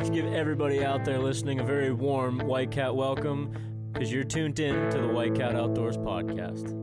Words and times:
like 0.00 0.10
to 0.10 0.22
give 0.22 0.32
everybody 0.32 0.82
out 0.82 1.04
there 1.04 1.18
listening 1.18 1.60
a 1.60 1.62
very 1.62 1.92
warm 1.92 2.38
White 2.38 2.70
Cat 2.70 2.96
welcome 2.96 3.52
because 3.92 4.10
you're 4.10 4.24
tuned 4.24 4.58
in 4.58 4.90
to 4.90 4.98
the 4.98 5.08
White 5.08 5.34
Cat 5.34 5.54
Outdoors 5.54 5.98
podcast. 5.98 6.74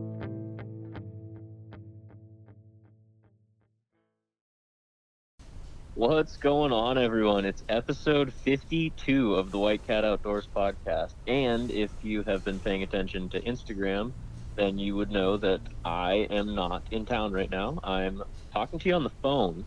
What's 5.96 6.36
going 6.36 6.70
on, 6.70 6.96
everyone? 6.96 7.44
It's 7.44 7.64
episode 7.68 8.32
52 8.32 9.34
of 9.34 9.50
the 9.50 9.58
White 9.58 9.84
Cat 9.84 10.04
Outdoors 10.04 10.46
podcast. 10.54 11.14
And 11.26 11.72
if 11.72 11.90
you 12.04 12.22
have 12.22 12.44
been 12.44 12.60
paying 12.60 12.84
attention 12.84 13.28
to 13.30 13.40
Instagram, 13.40 14.12
then 14.54 14.78
you 14.78 14.94
would 14.94 15.10
know 15.10 15.36
that 15.38 15.60
I 15.84 16.28
am 16.30 16.54
not 16.54 16.84
in 16.92 17.04
town 17.04 17.32
right 17.32 17.50
now. 17.50 17.80
I'm 17.82 18.22
talking 18.52 18.78
to 18.78 18.88
you 18.88 18.94
on 18.94 19.02
the 19.02 19.10
phone, 19.10 19.64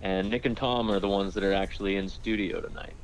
and 0.00 0.30
Nick 0.30 0.46
and 0.46 0.56
Tom 0.56 0.90
are 0.90 1.00
the 1.00 1.08
ones 1.08 1.34
that 1.34 1.44
are 1.44 1.52
actually 1.52 1.96
in 1.96 2.08
studio 2.08 2.60
tonight. 2.60 2.94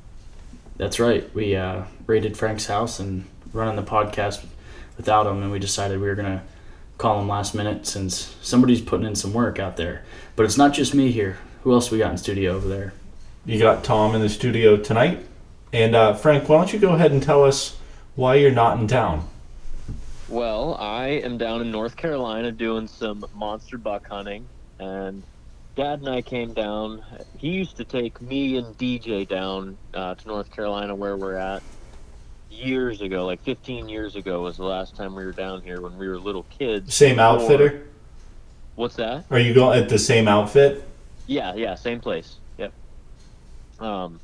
That's 0.81 0.99
right. 0.99 1.31
We 1.35 1.55
uh, 1.55 1.83
raided 2.07 2.35
Frank's 2.35 2.65
house 2.65 2.99
and 2.99 3.25
running 3.53 3.75
the 3.75 3.83
podcast 3.83 4.43
without 4.97 5.27
him, 5.27 5.43
and 5.43 5.51
we 5.51 5.59
decided 5.59 6.01
we 6.01 6.07
were 6.07 6.15
gonna 6.15 6.41
call 6.97 7.21
him 7.21 7.27
last 7.27 7.53
minute 7.53 7.85
since 7.85 8.35
somebody's 8.41 8.81
putting 8.81 9.05
in 9.05 9.13
some 9.13 9.31
work 9.31 9.59
out 9.59 9.77
there. 9.77 10.03
But 10.35 10.47
it's 10.47 10.57
not 10.57 10.73
just 10.73 10.95
me 10.95 11.11
here. 11.11 11.37
Who 11.63 11.71
else 11.71 11.91
we 11.91 11.99
got 11.99 12.09
in 12.09 12.17
studio 12.17 12.55
over 12.55 12.67
there? 12.67 12.93
You 13.45 13.59
got 13.59 13.83
Tom 13.83 14.15
in 14.15 14.21
the 14.21 14.29
studio 14.29 14.75
tonight. 14.75 15.23
And 15.71 15.95
uh, 15.95 16.15
Frank, 16.15 16.49
why 16.49 16.57
don't 16.57 16.73
you 16.73 16.79
go 16.79 16.95
ahead 16.95 17.11
and 17.11 17.21
tell 17.21 17.43
us 17.43 17.77
why 18.15 18.33
you're 18.37 18.49
not 18.49 18.79
in 18.79 18.87
town? 18.87 19.29
Well, 20.29 20.77
I 20.79 21.09
am 21.09 21.37
down 21.37 21.61
in 21.61 21.69
North 21.69 21.95
Carolina 21.95 22.51
doing 22.51 22.87
some 22.87 23.23
monster 23.35 23.77
buck 23.77 24.07
hunting, 24.07 24.47
and 24.79 25.21
Dad 25.75 25.99
and 25.99 26.09
I 26.09 26.21
came 26.21 26.53
down. 26.53 27.03
He 27.37 27.49
used 27.49 27.77
to 27.77 27.85
take 27.85 28.21
me 28.21 28.57
and 28.57 28.77
DJ 28.77 29.27
down 29.27 29.77
uh, 29.93 30.15
to 30.15 30.27
North 30.27 30.51
Carolina, 30.51 30.93
where 30.93 31.15
we're 31.15 31.35
at, 31.35 31.63
years 32.49 33.01
ago. 33.01 33.25
Like 33.25 33.41
15 33.43 33.87
years 33.87 34.15
ago 34.15 34.41
was 34.41 34.57
the 34.57 34.65
last 34.65 34.95
time 34.95 35.15
we 35.15 35.23
were 35.23 35.31
down 35.31 35.61
here 35.61 35.81
when 35.81 35.97
we 35.97 36.07
were 36.07 36.19
little 36.19 36.43
kids. 36.43 36.93
Same 36.93 37.19
outfitter? 37.19 37.87
What's 38.75 38.95
that? 38.95 39.25
Are 39.29 39.39
you 39.39 39.53
going 39.53 39.81
at 39.81 39.89
the 39.89 39.99
same 39.99 40.27
outfit? 40.27 40.87
Yeah, 41.27 41.53
yeah, 41.55 41.75
same 41.75 41.99
place. 42.01 42.37
Yep. 42.57 42.73
Um, 43.79 44.19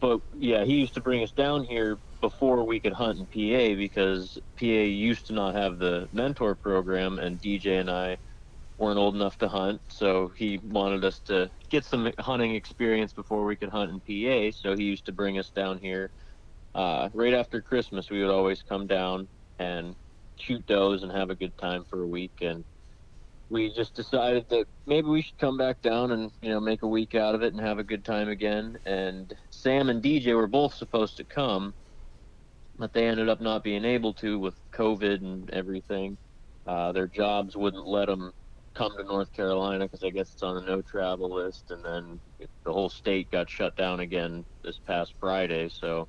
but 0.00 0.20
yeah, 0.36 0.64
he 0.64 0.74
used 0.74 0.94
to 0.94 1.00
bring 1.00 1.22
us 1.22 1.30
down 1.30 1.64
here 1.64 1.96
before 2.20 2.64
we 2.64 2.80
could 2.80 2.92
hunt 2.92 3.18
in 3.18 3.26
PA 3.26 3.76
because 3.76 4.38
PA 4.58 4.64
used 4.64 5.26
to 5.26 5.32
not 5.32 5.54
have 5.54 5.78
the 5.78 6.08
mentor 6.12 6.54
program, 6.54 7.18
and 7.18 7.40
DJ 7.40 7.80
and 7.80 7.90
I 7.90 8.18
weren't 8.78 8.98
old 8.98 9.14
enough 9.14 9.38
to 9.38 9.48
hunt, 9.48 9.80
so 9.88 10.32
he 10.36 10.58
wanted 10.58 11.04
us 11.04 11.20
to 11.20 11.50
get 11.70 11.84
some 11.84 12.12
hunting 12.18 12.54
experience 12.54 13.12
before 13.12 13.44
we 13.44 13.56
could 13.56 13.70
hunt 13.70 13.90
in 13.90 14.00
PA. 14.00 14.56
So 14.56 14.76
he 14.76 14.84
used 14.84 15.06
to 15.06 15.12
bring 15.12 15.38
us 15.38 15.50
down 15.50 15.78
here. 15.78 16.10
Uh, 16.74 17.08
right 17.14 17.32
after 17.32 17.62
Christmas, 17.62 18.10
we 18.10 18.20
would 18.20 18.30
always 18.30 18.62
come 18.62 18.86
down 18.86 19.28
and 19.58 19.96
shoot 20.38 20.64
does 20.66 21.02
and 21.02 21.12
have 21.12 21.30
a 21.30 21.34
good 21.34 21.56
time 21.56 21.84
for 21.88 22.02
a 22.02 22.06
week. 22.06 22.32
And 22.42 22.64
we 23.48 23.72
just 23.72 23.94
decided 23.94 24.46
that 24.50 24.66
maybe 24.86 25.08
we 25.08 25.22
should 25.22 25.38
come 25.38 25.56
back 25.56 25.80
down 25.80 26.10
and 26.12 26.30
you 26.42 26.50
know 26.50 26.60
make 26.60 26.82
a 26.82 26.88
week 26.88 27.14
out 27.14 27.34
of 27.34 27.42
it 27.42 27.54
and 27.54 27.60
have 27.60 27.78
a 27.78 27.84
good 27.84 28.04
time 28.04 28.28
again. 28.28 28.78
And 28.84 29.34
Sam 29.50 29.88
and 29.88 30.02
DJ 30.02 30.34
were 30.34 30.46
both 30.48 30.74
supposed 30.74 31.16
to 31.16 31.24
come, 31.24 31.74
but 32.76 32.92
they 32.92 33.06
ended 33.06 33.28
up 33.30 33.40
not 33.40 33.64
being 33.64 33.84
able 33.84 34.12
to 34.14 34.38
with 34.38 34.54
COVID 34.74 35.22
and 35.22 35.48
everything. 35.50 36.18
Uh, 36.66 36.92
their 36.92 37.06
jobs 37.06 37.56
wouldn't 37.56 37.86
let 37.86 38.06
them 38.06 38.32
come 38.76 38.96
to 38.96 39.04
North 39.04 39.32
Carolina 39.32 39.86
because 39.86 40.04
I 40.04 40.10
guess 40.10 40.32
it's 40.32 40.42
on 40.42 40.54
the 40.56 40.60
no 40.60 40.82
travel 40.82 41.30
list, 41.30 41.70
and 41.70 41.82
then 41.84 42.20
the 42.64 42.72
whole 42.72 42.90
state 42.90 43.30
got 43.30 43.48
shut 43.48 43.76
down 43.76 44.00
again 44.00 44.44
this 44.62 44.78
past 44.78 45.14
Friday, 45.18 45.68
so 45.68 46.06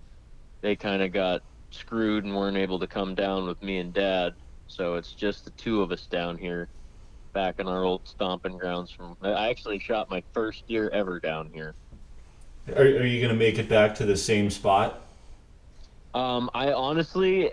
they 0.61 0.75
kind 0.75 1.01
of 1.01 1.13
got 1.13 1.41
screwed 1.72 2.25
and 2.25 2.35
weren't 2.35 2.57
able 2.57 2.79
to 2.79 2.88
come 2.88 3.16
down 3.16 3.47
with 3.47 3.61
me 3.63 3.77
and 3.77 3.94
Dad. 3.94 4.33
So 4.67 4.95
it's 4.95 5.13
just 5.13 5.45
the 5.45 5.51
two 5.51 5.81
of 5.81 5.91
us 5.91 6.06
down 6.07 6.38
here, 6.38 6.67
back 7.33 7.59
in 7.59 7.67
our 7.67 7.83
old 7.83 8.01
stomping 8.06 8.57
grounds. 8.57 8.91
From 8.91 9.16
I 9.22 9.50
actually 9.50 9.79
shot 9.79 10.09
my 10.09 10.22
first 10.33 10.67
deer 10.67 10.89
ever 10.89 11.19
down 11.19 11.50
here. 11.53 11.73
Are, 12.75 12.81
are 12.81 13.06
you 13.06 13.22
going 13.22 13.31
to 13.31 13.39
make 13.39 13.57
it 13.57 13.69
back 13.69 13.95
to 13.95 14.06
the 14.06 14.17
same 14.17 14.50
spot? 14.50 15.03
Um, 16.13 16.50
I 16.53 16.73
honestly, 16.73 17.51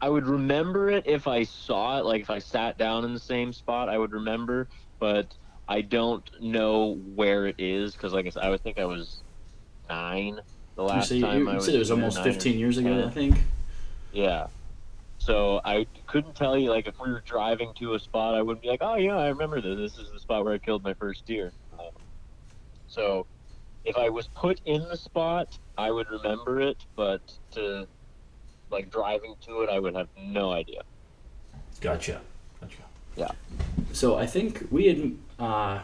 I 0.00 0.08
would 0.08 0.26
remember 0.26 0.90
it 0.90 1.06
if 1.06 1.26
I 1.26 1.42
saw 1.44 1.98
it. 1.98 2.04
Like 2.04 2.22
if 2.22 2.30
I 2.30 2.38
sat 2.38 2.78
down 2.78 3.04
in 3.04 3.12
the 3.12 3.20
same 3.20 3.52
spot, 3.52 3.88
I 3.88 3.98
would 3.98 4.12
remember. 4.12 4.68
But 4.98 5.34
I 5.68 5.82
don't 5.82 6.28
know 6.40 6.98
where 7.14 7.46
it 7.46 7.56
is 7.58 7.92
because, 7.92 8.12
like 8.12 8.26
I 8.26 8.30
said, 8.30 8.42
I 8.42 8.50
would 8.50 8.62
think 8.62 8.78
I 8.78 8.84
was 8.86 9.22
nine 9.88 10.40
the 10.76 10.82
last 10.82 11.08
time 11.08 11.20
you, 11.20 11.50
I 11.50 11.54
was. 11.54 11.66
said 11.66 11.74
it 11.74 11.78
was 11.78 11.90
almost 11.90 12.22
15 12.22 12.58
years 12.58 12.78
ago, 12.78 13.06
I 13.06 13.10
think. 13.10 13.36
Yeah. 14.12 14.46
So 15.18 15.60
I 15.64 15.86
couldn't 16.06 16.34
tell 16.34 16.56
you 16.56 16.70
like 16.70 16.86
if 16.88 16.98
we 16.98 17.10
were 17.10 17.22
driving 17.26 17.72
to 17.74 17.94
a 17.94 18.00
spot, 18.00 18.34
I 18.34 18.42
wouldn't 18.42 18.62
be 18.62 18.68
like, 18.68 18.80
oh 18.82 18.96
yeah, 18.96 19.16
I 19.16 19.28
remember 19.28 19.60
this. 19.60 19.76
This 19.76 20.06
is 20.06 20.12
the 20.12 20.18
spot 20.20 20.44
where 20.44 20.54
I 20.54 20.58
killed 20.58 20.82
my 20.82 20.94
first 20.94 21.26
deer. 21.26 21.52
So 22.88 23.26
if 23.84 23.96
I 23.96 24.08
was 24.08 24.28
put 24.28 24.60
in 24.64 24.82
the 24.88 24.96
spot, 24.96 25.58
I 25.76 25.90
would 25.90 26.10
remember 26.10 26.60
it, 26.60 26.84
but 26.96 27.20
to 27.52 27.86
like 28.70 28.90
driving 28.90 29.34
to 29.46 29.62
it, 29.62 29.70
I 29.70 29.78
would 29.78 29.94
have 29.94 30.08
no 30.18 30.52
idea. 30.52 30.82
Gotcha. 31.80 32.20
Gotcha. 32.60 32.82
Yeah. 33.16 33.30
So 33.92 34.16
I 34.16 34.26
think 34.26 34.66
we 34.70 34.86
had 34.86 35.16
uh, 35.38 35.80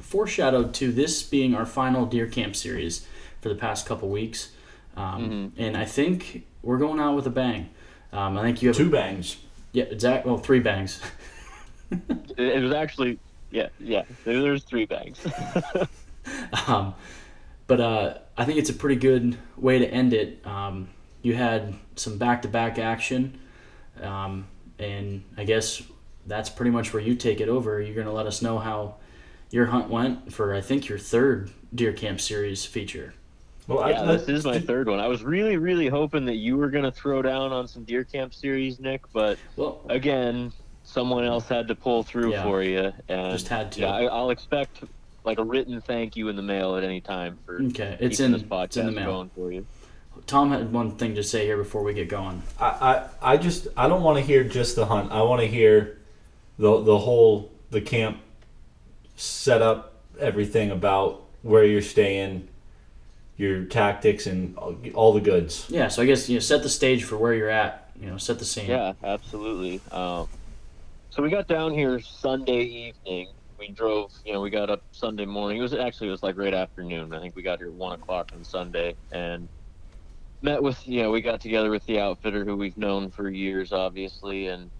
foreshadowed 0.00 0.74
to 0.74 0.92
this 0.92 1.22
being 1.22 1.54
our 1.54 1.66
final 1.66 2.06
deer 2.06 2.26
camp 2.26 2.56
series 2.56 3.06
for 3.40 3.48
the 3.48 3.54
past 3.54 3.86
couple 3.86 4.08
weeks, 4.08 4.52
um, 4.96 5.52
and 5.56 5.76
I 5.76 5.84
think 5.84 6.46
we're 6.62 6.78
going 6.78 7.00
out 7.00 7.16
with 7.16 7.26
a 7.26 7.30
bang. 7.30 7.70
Um, 8.12 8.38
I 8.38 8.42
think 8.42 8.62
you 8.62 8.68
have 8.68 8.76
Two 8.76 8.90
bangs. 8.90 9.36
yeah, 9.72 9.84
exact. 9.84 10.26
Well, 10.26 10.38
three 10.38 10.60
bangs. 10.60 11.00
It, 12.38 12.38
it 12.38 12.62
was 12.62 12.72
actually 12.72 13.18
yeah, 13.50 13.68
yeah. 13.78 14.04
There's 14.24 14.64
three 14.64 14.86
bangs. 14.86 15.18
um, 16.66 16.94
but 17.66 17.80
uh, 17.80 18.14
I 18.36 18.44
think 18.44 18.58
it's 18.58 18.70
a 18.70 18.74
pretty 18.74 18.96
good 18.96 19.36
way 19.56 19.78
to 19.78 19.86
end 19.86 20.14
it. 20.14 20.44
Um, 20.46 20.88
you 21.22 21.34
had 21.34 21.74
some 21.96 22.18
back-to-back 22.18 22.78
action, 22.78 23.38
um, 24.00 24.46
and 24.78 25.22
I 25.36 25.44
guess 25.44 25.82
that's 26.26 26.50
pretty 26.50 26.70
much 26.70 26.92
where 26.92 27.02
you 27.02 27.14
take 27.14 27.40
it 27.40 27.48
over. 27.48 27.80
You're 27.80 27.94
going 27.94 28.06
to 28.06 28.12
let 28.12 28.26
us 28.26 28.42
know 28.42 28.58
how 28.58 28.96
your 29.50 29.66
hunt 29.66 29.88
went 29.88 30.32
for 30.32 30.54
I 30.54 30.60
think 30.60 30.88
your 30.88 30.98
third 30.98 31.50
deer 31.74 31.92
camp 31.92 32.20
series 32.20 32.64
feature. 32.64 33.14
Well, 33.68 33.88
yeah, 33.88 34.02
I, 34.02 34.16
this 34.16 34.28
is 34.28 34.44
my 34.44 34.58
third 34.58 34.88
one. 34.88 34.98
I 34.98 35.06
was 35.06 35.22
really, 35.22 35.56
really 35.56 35.88
hoping 35.88 36.24
that 36.26 36.36
you 36.36 36.56
were 36.56 36.68
gonna 36.68 36.90
throw 36.90 37.22
down 37.22 37.52
on 37.52 37.68
some 37.68 37.84
deer 37.84 38.02
camp 38.02 38.34
series, 38.34 38.80
Nick, 38.80 39.02
but 39.12 39.38
Well, 39.56 39.80
again, 39.88 40.52
someone 40.84 41.24
else 41.24 41.48
had 41.48 41.68
to 41.68 41.74
pull 41.76 42.02
through 42.02 42.32
Yeah. 42.32 42.42
for 42.42 42.62
you, 42.62 42.92
and 43.08 43.32
Just 43.32 43.48
had 43.48 43.70
to. 43.72 43.82
Yeah, 43.82 43.92
I, 43.92 44.04
I'll 44.06 44.30
expect 44.30 44.82
like 45.24 45.38
a 45.38 45.44
written 45.44 45.80
thank 45.80 46.16
you 46.16 46.28
in 46.28 46.34
the 46.34 46.42
mail 46.42 46.74
at 46.76 46.82
any 46.82 47.00
time 47.00 47.38
for 47.46 47.62
okay, 47.62 47.96
it's 48.00 48.18
in 48.18 48.32
this 48.32 48.42
podcast 48.42 48.64
it's 48.64 48.76
in 48.78 48.86
the 48.86 48.92
mail. 48.92 49.06
going 49.12 49.30
for 49.36 49.52
you. 49.52 49.64
Tom 50.26 50.50
had 50.50 50.72
one 50.72 50.92
thing 50.92 51.14
to 51.16 51.22
say 51.22 51.44
here 51.44 51.56
before 51.56 51.82
we 51.82 51.94
get 51.94 52.08
going. 52.08 52.42
I, 52.58 52.66
I, 52.66 53.32
I 53.32 53.36
just 53.36 53.68
I 53.76 53.88
don't 53.88 54.02
want 54.02 54.18
to 54.18 54.24
hear 54.24 54.44
just 54.44 54.76
the 54.76 54.86
hunt. 54.86 55.12
I 55.12 55.22
want 55.22 55.40
to 55.40 55.46
hear 55.46 55.98
the 56.58 56.80
the 56.82 56.98
whole 56.98 57.50
the 57.70 57.80
camp 57.80 58.18
setup, 59.16 59.94
everything 60.18 60.70
about 60.70 61.24
where 61.42 61.64
you're 61.64 61.82
staying, 61.82 62.48
your 63.36 63.64
tactics, 63.64 64.26
and 64.26 64.56
all, 64.56 64.76
all 64.94 65.12
the 65.12 65.20
goods. 65.20 65.66
Yeah, 65.68 65.88
so 65.88 66.02
I 66.02 66.06
guess 66.06 66.28
you 66.28 66.36
know, 66.36 66.40
set 66.40 66.62
the 66.62 66.68
stage 66.68 67.04
for 67.04 67.16
where 67.16 67.34
you're 67.34 67.50
at. 67.50 67.90
You 68.00 68.08
know, 68.08 68.16
set 68.16 68.38
the 68.38 68.44
scene. 68.44 68.68
Yeah, 68.68 68.94
absolutely. 69.02 69.80
Um, 69.90 70.28
so 71.10 71.22
we 71.22 71.30
got 71.30 71.46
down 71.46 71.72
here 71.72 72.00
Sunday 72.00 72.62
evening. 72.62 73.28
We 73.58 73.68
drove, 73.68 74.12
you 74.24 74.32
know, 74.32 74.40
we 74.40 74.50
got 74.50 74.70
up 74.70 74.82
Sunday 74.92 75.24
morning. 75.24 75.58
It 75.58 75.62
was 75.62 75.74
actually 75.74 76.08
it 76.08 76.12
was 76.12 76.22
like 76.22 76.36
right 76.36 76.54
afternoon. 76.54 77.12
I 77.14 77.20
think 77.20 77.36
we 77.36 77.42
got 77.42 77.58
here 77.58 77.70
one 77.70 77.92
o'clock 77.92 78.32
on 78.34 78.42
Sunday 78.42 78.96
and 79.12 79.48
met 80.42 80.62
with, 80.62 80.86
you 80.86 81.02
know, 81.02 81.10
we 81.10 81.20
got 81.22 81.40
together 81.40 81.70
with 81.70 81.84
the 81.86 82.00
outfitter 82.00 82.44
who 82.44 82.56
we've 82.56 82.76
known 82.76 83.10
for 83.10 83.30
years, 83.30 83.72
obviously, 83.72 84.48
and 84.48 84.70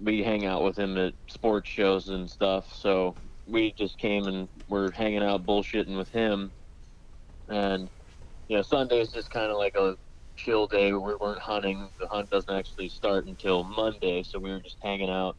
we 0.00 0.22
hang 0.22 0.46
out 0.46 0.64
with 0.64 0.78
him 0.78 0.96
at 0.98 1.14
sports 1.28 1.68
shows 1.70 2.08
and 2.08 2.30
stuff. 2.30 2.72
So 2.74 3.16
we 3.46 3.72
just 3.78 3.98
came 3.98 4.26
and 4.26 4.48
we're 4.68 4.90
hanging 4.92 5.22
out, 5.22 5.46
bullshitting 5.46 5.96
with 5.96 6.10
him, 6.10 6.52
and 7.48 7.90
you 8.48 8.56
know, 8.56 8.62
Sunday's 8.62 9.12
just 9.12 9.30
kind 9.30 9.50
of 9.50 9.58
like 9.58 9.76
a 9.76 9.96
chill 10.36 10.66
day. 10.66 10.92
We 10.92 11.16
weren't 11.20 11.40
hunting. 11.40 11.90
The 11.98 12.08
hunt 12.08 12.30
doesn't 12.30 12.54
actually 12.54 12.88
start 12.90 13.26
until 13.26 13.64
Monday, 13.64 14.22
so 14.22 14.38
we 14.38 14.50
were 14.50 14.60
just 14.60 14.78
hanging 14.82 15.10
out, 15.10 15.36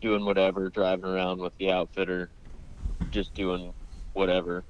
doing 0.00 0.24
whatever, 0.24 0.70
driving 0.70 1.06
around 1.06 1.40
with 1.40 1.54
the 1.58 1.70
outfitter, 1.72 2.30
just 3.10 3.34
doing 3.34 3.74
whatever, 4.12 4.64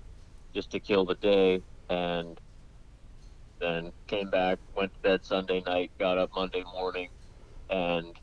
just 0.54 0.70
to 0.72 0.80
kill 0.80 1.04
the 1.04 1.16
day. 1.16 1.62
And 1.90 2.40
then 3.64 3.92
came 4.08 4.30
back, 4.30 4.60
went 4.76 4.94
to 4.94 5.00
bed 5.00 5.24
Sunday 5.24 5.62
night, 5.66 5.92
got 5.98 6.18
up 6.18 6.30
Monday 6.36 6.64
morning, 6.64 7.10
and 7.70 8.16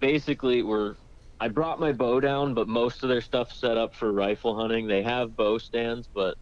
basically 0.00 0.62
we're. 0.62 0.96
I 1.40 1.48
brought 1.48 1.80
my 1.80 1.92
bow 1.92 2.20
down, 2.20 2.54
but 2.54 2.68
most 2.68 3.02
of 3.02 3.10
their 3.10 3.20
stuff 3.20 3.52
set 3.52 3.76
up 3.78 3.94
for 3.94 4.12
rifle 4.12 4.56
hunting. 4.58 4.88
They 4.88 5.02
have 5.02 5.36
bow 5.36 5.58
stands, 5.58 6.08
but 6.14 6.38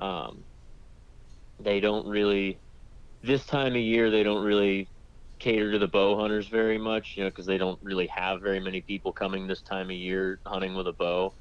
um, 0.00 0.46
they 1.60 1.80
don't 1.80 2.06
really 2.08 2.60
this 3.22 3.46
time 3.46 3.74
of 3.74 3.82
year 3.82 4.10
they 4.10 4.24
don't 4.24 4.44
really 4.44 4.90
cater 5.40 5.72
to 5.72 5.78
the 5.78 5.88
bow 5.88 6.18
hunters 6.18 6.48
very 6.48 6.78
much, 6.78 7.16
you 7.16 7.24
know, 7.24 7.30
because 7.30 7.46
they 7.46 7.58
don't 7.58 7.80
really 7.82 8.08
have 8.08 8.42
very 8.42 8.60
many 8.60 8.82
people 8.82 9.12
coming 9.12 9.46
this 9.48 9.62
time 9.62 9.90
of 9.90 9.96
year 9.96 10.40
hunting 10.46 10.74
with 10.74 10.88
a 10.88 10.92
bow. 10.92 11.34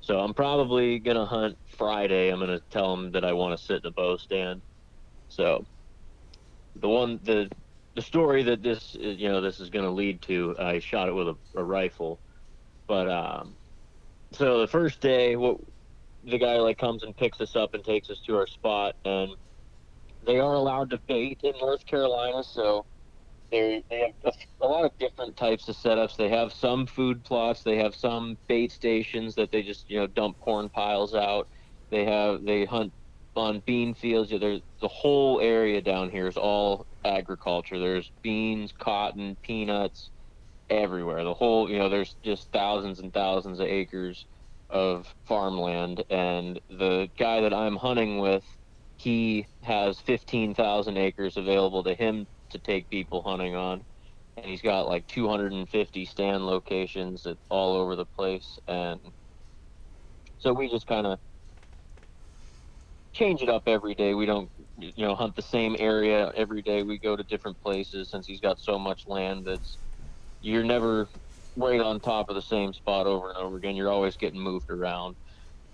So 0.00 0.20
I'm 0.20 0.34
probably 0.34 1.00
gonna 1.00 1.26
hunt 1.26 1.58
Friday. 1.66 2.30
I'm 2.30 2.40
gonna 2.40 2.60
tell 2.70 2.96
them 2.96 3.12
that 3.12 3.24
I 3.24 3.32
want 3.34 3.58
to 3.58 3.64
sit 3.64 3.84
in 3.84 3.88
a 3.88 3.92
bow 3.92 4.16
stand. 4.16 4.62
So 5.28 5.66
the 6.80 6.88
one 6.88 7.20
the 7.22 7.50
the 7.94 8.02
story 8.02 8.42
that 8.44 8.62
this 8.62 8.94
you 8.98 9.28
know 9.28 9.40
this 9.40 9.60
is 9.60 9.70
gonna 9.70 9.90
lead 9.90 10.22
to, 10.22 10.54
I 10.58 10.78
shot 10.78 11.08
it 11.08 11.12
with 11.12 11.28
a, 11.28 11.36
a 11.56 11.64
rifle, 11.64 12.20
but 12.86 13.10
um, 13.10 13.54
so 14.32 14.60
the 14.60 14.66
first 14.66 15.00
day, 15.00 15.36
what 15.36 15.58
the 16.24 16.38
guy 16.38 16.56
like 16.58 16.78
comes 16.78 17.02
and 17.02 17.16
picks 17.16 17.40
us 17.40 17.56
up 17.56 17.74
and 17.74 17.82
takes 17.82 18.10
us 18.10 18.20
to 18.26 18.36
our 18.36 18.46
spot, 18.46 18.96
and 19.04 19.32
they 20.26 20.38
are 20.38 20.54
allowed 20.54 20.90
to 20.90 20.98
bait 21.08 21.40
in 21.42 21.54
North 21.60 21.86
Carolina, 21.86 22.42
so 22.44 22.84
they 23.50 23.82
they 23.88 24.00
have 24.00 24.34
a, 24.60 24.64
a, 24.64 24.68
lot 24.68 24.84
of 24.84 24.96
different 24.98 25.36
types 25.36 25.68
of 25.68 25.76
setups. 25.76 26.16
They 26.16 26.28
have 26.28 26.52
some 26.52 26.86
food 26.86 27.24
plots. 27.24 27.62
They 27.62 27.76
have 27.76 27.94
some 27.94 28.36
bait 28.46 28.72
stations 28.72 29.34
that 29.36 29.50
they 29.50 29.62
just 29.62 29.90
you 29.90 29.98
know 29.98 30.06
dump 30.06 30.38
corn 30.40 30.68
piles 30.68 31.14
out. 31.14 31.48
They 31.90 32.04
have 32.04 32.44
they 32.44 32.64
hunt 32.64 32.92
on 33.38 33.62
bean 33.66 33.94
fields. 33.94 34.30
There's 34.30 34.60
the 34.80 34.88
whole 34.88 35.40
area 35.40 35.80
down 35.80 36.10
here 36.10 36.26
is 36.26 36.36
all 36.36 36.86
agriculture. 37.04 37.78
There's 37.78 38.10
beans, 38.22 38.72
cotton, 38.78 39.36
peanuts, 39.42 40.10
everywhere. 40.70 41.24
The 41.24 41.34
whole 41.34 41.70
you 41.70 41.78
know 41.78 41.88
there's 41.88 42.16
just 42.22 42.50
thousands 42.52 43.00
and 43.00 43.12
thousands 43.12 43.60
of 43.60 43.66
acres 43.66 44.26
of 44.70 45.12
farmland. 45.26 46.04
And 46.10 46.60
the 46.68 47.08
guy 47.18 47.40
that 47.40 47.54
I'm 47.54 47.76
hunting 47.76 48.18
with, 48.18 48.44
he 48.96 49.46
has 49.62 50.00
15,000 50.00 50.96
acres 50.96 51.36
available 51.36 51.82
to 51.84 51.94
him 51.94 52.26
to 52.50 52.58
take 52.58 52.90
people 52.90 53.22
hunting 53.22 53.54
on. 53.54 53.84
And 54.36 54.46
he's 54.46 54.62
got 54.62 54.88
like 54.88 55.06
250 55.08 56.04
stand 56.04 56.46
locations 56.46 57.26
at, 57.26 57.36
all 57.48 57.76
over 57.76 57.96
the 57.96 58.04
place. 58.04 58.58
And 58.68 59.00
so 60.38 60.52
we 60.52 60.68
just 60.68 60.86
kind 60.86 61.06
of 61.06 61.18
change 63.12 63.42
it 63.42 63.48
up 63.48 63.64
every 63.66 63.94
day. 63.94 64.14
We 64.14 64.26
don't, 64.26 64.52
you 64.78 64.92
know, 64.98 65.14
hunt 65.14 65.36
the 65.36 65.42
same 65.42 65.76
area 65.78 66.32
every 66.36 66.62
day. 66.62 66.82
We 66.82 66.98
go 66.98 67.16
to 67.16 67.24
different 67.24 67.60
places 67.60 68.10
since 68.10 68.26
he's 68.26 68.40
got 68.40 68.60
so 68.60 68.78
much 68.78 69.06
land 69.06 69.46
that's 69.46 69.78
you're 70.40 70.64
never 70.64 71.10
right 71.56 71.80
on 71.80 72.00
top 72.00 72.28
of 72.30 72.36
the 72.36 72.42
same 72.42 72.72
spot 72.72 73.06
over 73.06 73.30
and 73.30 73.38
over 73.38 73.56
again. 73.56 73.76
You're 73.76 73.90
always 73.90 74.16
getting 74.16 74.40
moved 74.40 74.70
around. 74.70 75.16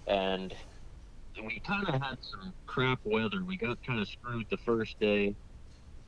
And 0.07 0.55
we 1.37 1.61
kind 1.61 1.89
of 1.89 1.95
had 2.03 2.19
some 2.23 2.55
crap 2.67 3.01
weather. 3.05 3.45
We 3.45 3.59
got 3.59 3.83
kind 3.83 4.01
of 4.01 4.09
screwed 4.09 4.47
the 4.51 4.59
first 4.59 4.99
day 5.01 5.37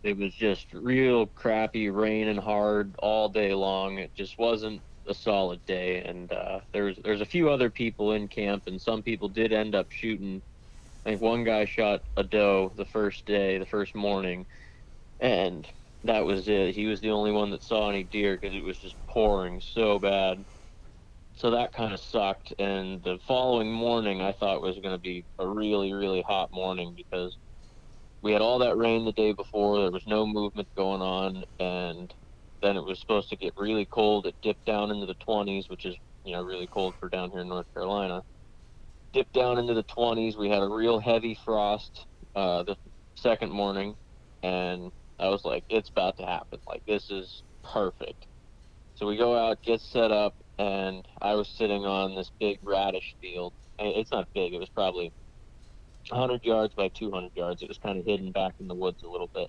it 0.03 0.17
was 0.17 0.35
just 0.35 0.73
real 0.73 1.27
crappy, 1.27 1.91
raining 1.91 2.39
hard 2.39 2.97
all 3.01 3.29
day 3.29 3.55
long. 3.55 3.99
It 3.99 4.15
just 4.15 4.39
wasn't 4.39 4.85
a 5.07 5.15
solid 5.15 5.65
day, 5.67 6.05
and 6.05 6.33
uh, 6.33 6.61
there's 6.73 6.99
there's 7.05 7.21
a 7.21 7.27
few 7.27 7.51
other 7.51 7.71
people 7.71 8.13
in 8.13 8.29
camp, 8.29 8.65
and 8.67 8.81
some 8.81 9.03
people 9.03 9.29
did 9.29 9.53
end 9.53 9.75
up 9.75 9.91
shooting. 9.91 10.43
I 11.07 11.11
think 11.11 11.23
one 11.23 11.45
guy 11.45 11.67
shot 11.67 12.03
a 12.19 12.25
doe 12.25 12.75
the 12.77 12.87
first 12.87 13.27
day, 13.27 13.59
the 13.59 13.67
first 13.67 13.97
morning, 13.97 14.47
and 15.21 15.69
that 16.05 16.27
was 16.27 16.49
it. 16.49 16.75
He 16.75 16.87
was 16.87 17.01
the 17.01 17.11
only 17.11 17.33
one 17.33 17.51
that 17.51 17.63
saw 17.65 17.91
any 17.91 18.05
deer 18.05 18.39
because 18.41 18.57
it 18.57 18.65
was 18.65 18.79
just 18.79 18.97
pouring 19.09 19.61
so 19.61 19.99
bad. 20.01 20.45
So 21.35 21.53
that 21.53 21.73
kind 21.73 21.95
of 21.95 22.01
sucked. 22.01 22.55
And 22.59 23.03
the 23.03 23.19
following 23.27 23.73
morning, 23.73 24.23
I 24.23 24.33
thought 24.33 24.63
was 24.63 24.79
going 24.81 24.95
to 24.95 25.01
be 25.01 25.27
a 25.39 25.49
really, 25.49 25.93
really 25.95 26.23
hot 26.23 26.51
morning 26.53 26.95
because 26.97 27.37
we 28.23 28.33
had 28.33 28.43
all 28.43 28.61
that 28.61 28.77
rain 28.77 29.05
the 29.05 29.13
day 29.13 29.33
before. 29.33 29.81
There 29.83 29.93
was 29.93 30.07
no 30.07 30.27
movement 30.27 30.69
going 30.77 31.03
on, 31.03 31.45
and 31.61 32.13
then 32.63 32.77
it 32.77 32.85
was 32.85 33.01
supposed 33.01 33.31
to 33.31 33.37
get 33.37 33.55
really 33.57 33.87
cold. 33.87 34.27
It 34.27 34.37
dipped 34.43 34.65
down 34.67 34.91
into 34.91 35.07
the 35.07 35.17
20s, 35.27 35.71
which 35.71 35.87
is 35.87 35.97
you 36.25 36.33
know 36.33 36.43
really 36.43 36.69
cold 36.69 36.97
for 37.01 37.09
down 37.11 37.31
here 37.31 37.41
in 37.41 37.49
North 37.49 37.67
Carolina. 37.75 38.23
Dipped 39.17 39.33
down 39.33 39.57
into 39.57 39.73
the 39.73 39.85
20s. 39.85 40.37
We 40.37 40.51
had 40.51 40.63
a 40.63 40.69
real 40.69 41.01
heavy 41.01 41.39
frost 41.43 42.05
uh, 42.35 42.65
the 42.65 42.77
second 43.15 43.51
morning, 43.51 43.97
and 44.43 44.93
I 45.19 45.31
was 45.31 45.43
like, 45.43 45.65
it's 45.71 45.89
about 45.89 46.19
to 46.19 46.27
happen. 46.27 46.59
Like 46.69 46.83
this 46.87 47.09
is 47.09 47.43
perfect. 47.65 48.27
So 48.95 49.07
we 49.07 49.17
go 49.17 49.35
out, 49.35 49.63
get 49.63 49.81
set 49.81 50.13
up, 50.13 50.35
and 50.59 51.03
I 51.23 51.33
was 51.33 51.49
sitting 51.49 51.87
on 51.87 52.15
this 52.15 52.31
big 52.39 52.59
radish 52.63 53.17
field. 53.23 53.55
It's 53.79 54.13
not 54.13 54.29
big. 54.35 54.53
It 54.53 54.59
was 54.59 54.69
probably 54.69 55.15
100 56.11 56.45
yards 56.45 56.75
by 56.75 56.89
200 56.89 57.31
yards. 57.35 57.63
It 57.63 57.69
was 57.69 57.79
kind 57.79 57.99
of 57.99 58.05
hidden 58.05 58.33
back 58.33 58.53
in 58.61 58.69
the 58.69 58.75
woods 58.75 59.03
a 59.03 59.09
little 59.09 59.31
bit. 59.35 59.49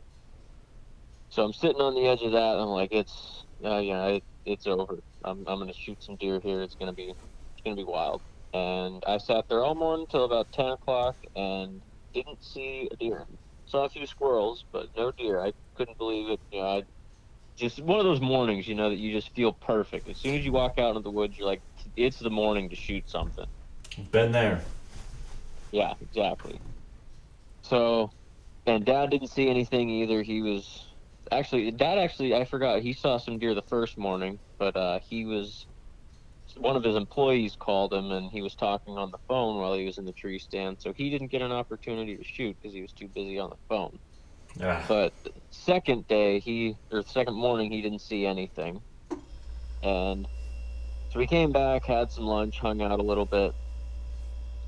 So 1.28 1.44
I'm 1.44 1.52
sitting 1.52 1.82
on 1.82 1.94
the 1.94 2.08
edge 2.08 2.22
of 2.22 2.32
that. 2.32 2.54
and 2.54 2.62
I'm 2.62 2.70
like, 2.70 2.94
it's, 2.94 3.46
uh, 3.62 3.82
know, 3.82 4.16
it, 4.16 4.24
it's 4.46 4.66
over. 4.66 5.00
I'm, 5.26 5.40
I'm 5.46 5.58
going 5.60 5.68
to 5.68 5.74
shoot 5.78 6.02
some 6.02 6.16
deer 6.16 6.40
here. 6.42 6.62
It's 6.62 6.76
going 6.76 6.90
to 6.90 6.96
be, 6.96 7.10
it's 7.10 7.62
going 7.66 7.76
to 7.76 7.82
be 7.82 7.86
wild. 7.86 8.22
And 8.54 9.04
I 9.08 9.18
sat 9.18 9.46
there 9.50 9.64
all 9.64 9.76
morning 9.76 10.06
until 10.10 10.26
about 10.26 10.52
10 10.54 10.66
o'clock 10.68 11.18
and 11.36 11.82
didn't 12.14 12.44
see 12.44 12.90
a 12.92 12.96
deer. 12.98 13.26
Saw 13.66 13.86
a 13.86 13.90
few 13.90 14.06
squirrels, 14.06 14.66
but 14.72 14.88
no 14.96 15.12
deer. 15.18 15.42
I 15.42 15.54
couldn't 15.76 15.98
believe 15.98 16.30
it. 16.30 16.40
You 16.52 16.62
know, 16.62 16.68
I 16.68 16.84
just 17.58 17.82
one 17.82 18.00
of 18.00 18.06
those 18.06 18.22
mornings, 18.22 18.68
you 18.68 18.76
know, 18.76 18.90
that 18.90 18.98
you 18.98 19.12
just 19.12 19.34
feel 19.36 19.52
perfect. 19.52 20.08
As 20.08 20.18
soon 20.18 20.36
as 20.36 20.46
you 20.46 20.52
walk 20.52 20.78
out 20.78 20.92
into 20.92 21.02
the 21.02 21.12
woods, 21.12 21.38
you're 21.38 21.48
like, 21.48 21.62
it's 21.96 22.20
the 22.20 22.30
morning 22.30 22.70
to 22.70 22.76
shoot 22.76 23.10
something. 23.10 23.46
Been 24.12 24.32
there. 24.32 24.64
Yeah, 25.72 25.96
exactly. 26.00 26.62
So, 27.64 28.12
and 28.66 28.86
Dad 28.86 29.10
didn't 29.10 29.30
see 29.30 29.50
anything 29.50 29.90
either. 29.90 30.24
He 30.24 30.42
was 30.42 30.86
actually 31.32 31.72
Dad 31.72 31.98
actually 31.98 32.34
I 32.34 32.46
forgot 32.46 32.82
he 32.82 32.94
saw 32.94 33.18
some 33.18 33.40
deer 33.40 33.54
the 33.54 33.64
first 33.64 33.98
morning, 33.98 34.40
but 34.60 34.76
uh, 34.78 35.00
he 35.10 35.26
was 35.26 35.68
one 36.60 36.76
of 36.76 36.84
his 36.84 36.96
employees 36.96 37.56
called 37.58 37.94
him 37.94 38.12
and 38.12 38.32
he 38.32 38.42
was 38.42 38.56
talking 38.56 38.98
on 38.98 39.12
the 39.12 39.18
phone 39.28 39.58
while 39.58 39.74
he 39.74 39.86
was 39.86 39.98
in 39.98 40.06
the 40.06 40.14
tree 40.14 40.40
stand, 40.40 40.78
so 40.80 40.94
he 40.94 41.10
didn't 41.10 41.32
get 41.32 41.42
an 41.42 41.52
opportunity 41.52 42.16
to 42.18 42.24
shoot 42.24 42.56
because 42.62 42.74
he 42.74 42.82
was 42.82 42.94
too 42.94 43.08
busy 43.08 43.40
on 43.40 43.50
the 43.50 43.58
phone. 43.70 44.00
Ah. 44.62 44.84
But 44.88 45.14
second 45.52 46.08
day, 46.08 46.40
he 46.40 46.76
or 46.92 47.04
second 47.04 47.36
morning, 47.36 47.72
he 47.72 47.82
didn't 47.82 48.02
see 48.02 48.26
anything, 48.26 48.82
and 49.84 50.28
so 51.12 51.20
we 51.20 51.28
came 51.28 51.52
back, 51.52 51.86
had 51.86 52.12
some 52.12 52.26
lunch, 52.26 52.60
hung 52.60 52.82
out 52.82 53.00
a 53.00 53.04
little 53.04 53.26
bit, 53.26 53.54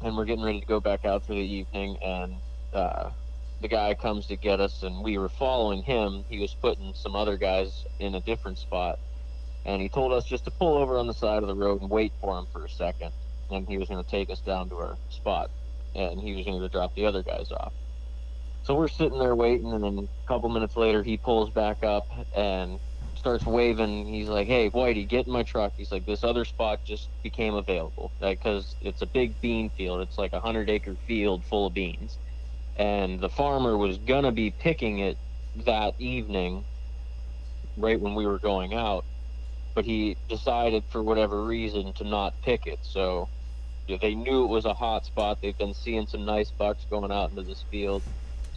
and 0.01 0.15
we're 0.15 0.25
getting 0.25 0.43
ready 0.43 0.59
to 0.59 0.65
go 0.65 0.79
back 0.79 1.05
out 1.05 1.25
for 1.25 1.33
the 1.33 1.39
evening 1.39 1.97
and 2.03 2.35
uh, 2.73 3.09
the 3.61 3.67
guy 3.67 3.93
comes 3.93 4.27
to 4.27 4.35
get 4.35 4.59
us 4.59 4.83
and 4.83 5.03
we 5.03 5.17
were 5.17 5.29
following 5.29 5.81
him 5.83 6.23
he 6.29 6.39
was 6.39 6.55
putting 6.61 6.93
some 6.93 7.15
other 7.15 7.37
guys 7.37 7.85
in 7.99 8.15
a 8.15 8.21
different 8.21 8.57
spot 8.57 8.99
and 9.65 9.81
he 9.81 9.89
told 9.89 10.13
us 10.13 10.25
just 10.25 10.45
to 10.45 10.51
pull 10.51 10.77
over 10.77 10.97
on 10.97 11.07
the 11.07 11.13
side 11.13 11.43
of 11.43 11.47
the 11.49 11.55
road 11.55 11.81
and 11.81 11.89
wait 11.89 12.13
for 12.21 12.37
him 12.37 12.45
for 12.51 12.65
a 12.65 12.69
second 12.69 13.11
and 13.51 13.67
he 13.67 13.77
was 13.77 13.87
going 13.89 14.03
to 14.03 14.09
take 14.09 14.29
us 14.29 14.41
down 14.41 14.69
to 14.69 14.75
our 14.75 14.97
spot 15.09 15.49
and 15.95 16.19
he 16.19 16.35
was 16.35 16.45
going 16.45 16.61
to 16.61 16.69
drop 16.69 16.93
the 16.95 17.05
other 17.05 17.23
guys 17.23 17.51
off 17.51 17.73
so 18.63 18.75
we're 18.75 18.87
sitting 18.87 19.19
there 19.19 19.35
waiting 19.35 19.73
and 19.73 19.83
then 19.83 19.97
a 19.99 20.27
couple 20.27 20.49
minutes 20.49 20.75
later 20.75 21.03
he 21.03 21.17
pulls 21.17 21.51
back 21.51 21.83
up 21.83 22.07
and 22.35 22.79
starts 23.15 23.45
waving. 23.45 24.07
He's 24.07 24.29
like, 24.29 24.47
"Hey, 24.47 24.69
Whitey, 24.69 25.07
get 25.07 25.27
in 25.27 25.33
my 25.33 25.43
truck." 25.43 25.73
He's 25.75 25.91
like, 25.91 26.05
"This 26.05 26.23
other 26.23 26.45
spot 26.45 26.83
just 26.85 27.09
became 27.23 27.55
available 27.55 28.13
because 28.19 28.75
it's 28.81 29.01
a 29.01 29.07
big 29.07 29.39
bean 29.41 29.69
field. 29.71 30.01
It's 30.01 30.17
like 30.17 30.33
a 30.33 30.39
hundred 30.39 30.69
acre 30.69 30.97
field 31.07 31.45
full 31.45 31.67
of 31.67 31.73
beans, 31.73 32.19
and 32.75 33.19
the 33.19 33.29
farmer 33.29 33.77
was 33.77 33.97
gonna 33.99 34.31
be 34.31 34.51
picking 34.51 34.99
it 34.99 35.19
that 35.65 35.95
evening, 35.99 36.65
right 37.77 37.99
when 37.99 38.15
we 38.15 38.25
were 38.25 38.39
going 38.39 38.73
out, 38.73 39.05
but 39.79 39.85
he 39.85 40.17
decided 40.27 40.83
for 40.89 41.01
whatever 41.01 41.41
reason 41.45 41.93
to 41.93 42.03
not 42.03 42.33
pick 42.41 42.67
it. 42.67 42.79
So 42.81 43.29
they 43.87 44.13
knew 44.13 44.43
it 44.43 44.47
was 44.47 44.65
a 44.65 44.73
hot 44.73 45.05
spot. 45.05 45.39
They've 45.41 45.57
been 45.57 45.73
seeing 45.73 46.05
some 46.05 46.25
nice 46.25 46.51
bucks 46.51 46.85
going 46.89 47.13
out 47.13 47.29
into 47.29 47.43
this 47.43 47.63
field, 47.71 48.03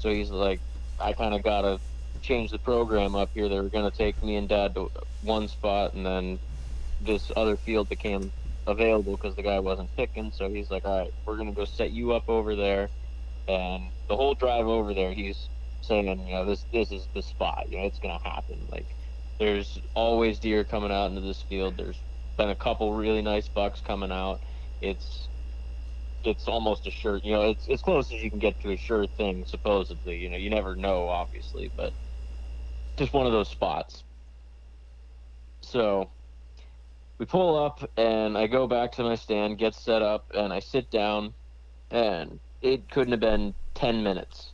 so 0.00 0.10
he's 0.10 0.30
like, 0.30 0.60
"I 0.98 1.12
kind 1.12 1.32
of 1.34 1.44
gotta." 1.44 1.78
change 2.20 2.50
the 2.50 2.58
program 2.58 3.14
up 3.16 3.30
here. 3.34 3.48
They 3.48 3.60
were 3.60 3.68
going 3.68 3.90
to 3.90 3.96
take 3.96 4.22
me 4.22 4.36
and 4.36 4.48
Dad 4.48 4.74
to 4.74 4.90
one 5.22 5.48
spot, 5.48 5.94
and 5.94 6.04
then 6.06 6.38
this 7.00 7.32
other 7.36 7.56
field 7.56 7.88
became 7.88 8.32
available 8.66 9.16
because 9.16 9.34
the 9.34 9.42
guy 9.42 9.58
wasn't 9.58 9.94
picking. 9.96 10.30
So 10.32 10.48
he's 10.48 10.70
like, 10.70 10.84
"All 10.84 10.98
right, 10.98 11.14
we're 11.24 11.36
going 11.36 11.48
to 11.48 11.54
go 11.54 11.64
set 11.64 11.90
you 11.92 12.12
up 12.12 12.28
over 12.28 12.54
there." 12.54 12.90
And 13.48 13.90
the 14.08 14.16
whole 14.16 14.34
drive 14.34 14.66
over 14.66 14.94
there, 14.94 15.12
he's 15.12 15.48
saying, 15.80 16.06
"You 16.28 16.34
know, 16.34 16.44
this 16.44 16.64
this 16.72 16.92
is 16.92 17.08
the 17.14 17.22
spot. 17.22 17.66
You 17.70 17.78
know, 17.78 17.86
it's 17.86 17.98
going 17.98 18.18
to 18.18 18.28
happen. 18.28 18.68
Like, 18.70 18.86
there's 19.38 19.78
always 19.94 20.38
deer 20.38 20.64
coming 20.64 20.92
out 20.92 21.06
into 21.10 21.20
this 21.20 21.42
field. 21.42 21.76
There's 21.76 21.98
been 22.36 22.50
a 22.50 22.54
couple 22.54 22.94
really 22.94 23.22
nice 23.22 23.48
bucks 23.48 23.80
coming 23.80 24.12
out. 24.12 24.40
It's 24.80 25.28
it's 26.24 26.46
almost 26.46 26.86
a 26.86 26.90
sure 26.90 27.20
you 27.24 27.32
know 27.32 27.50
it's 27.50 27.68
as 27.68 27.82
close 27.82 28.12
as 28.12 28.22
you 28.22 28.30
can 28.30 28.38
get 28.38 28.60
to 28.60 28.70
a 28.70 28.76
sure 28.76 29.08
thing 29.08 29.44
supposedly 29.44 30.16
you 30.16 30.30
know 30.30 30.36
you 30.36 30.50
never 30.50 30.76
know 30.76 31.08
obviously 31.08 31.68
but 31.76 31.92
just 32.96 33.12
one 33.12 33.26
of 33.26 33.32
those 33.32 33.48
spots. 33.48 34.04
So 35.62 36.10
we 37.18 37.26
pull 37.26 37.62
up 37.62 37.88
and 37.96 38.36
I 38.36 38.46
go 38.46 38.66
back 38.66 38.92
to 38.92 39.02
my 39.02 39.14
stand, 39.14 39.58
get 39.58 39.74
set 39.74 40.02
up, 40.02 40.30
and 40.34 40.52
I 40.52 40.60
sit 40.60 40.90
down, 40.90 41.34
and 41.90 42.40
it 42.60 42.90
couldn't 42.90 43.12
have 43.12 43.20
been 43.20 43.54
10 43.74 44.02
minutes. 44.02 44.52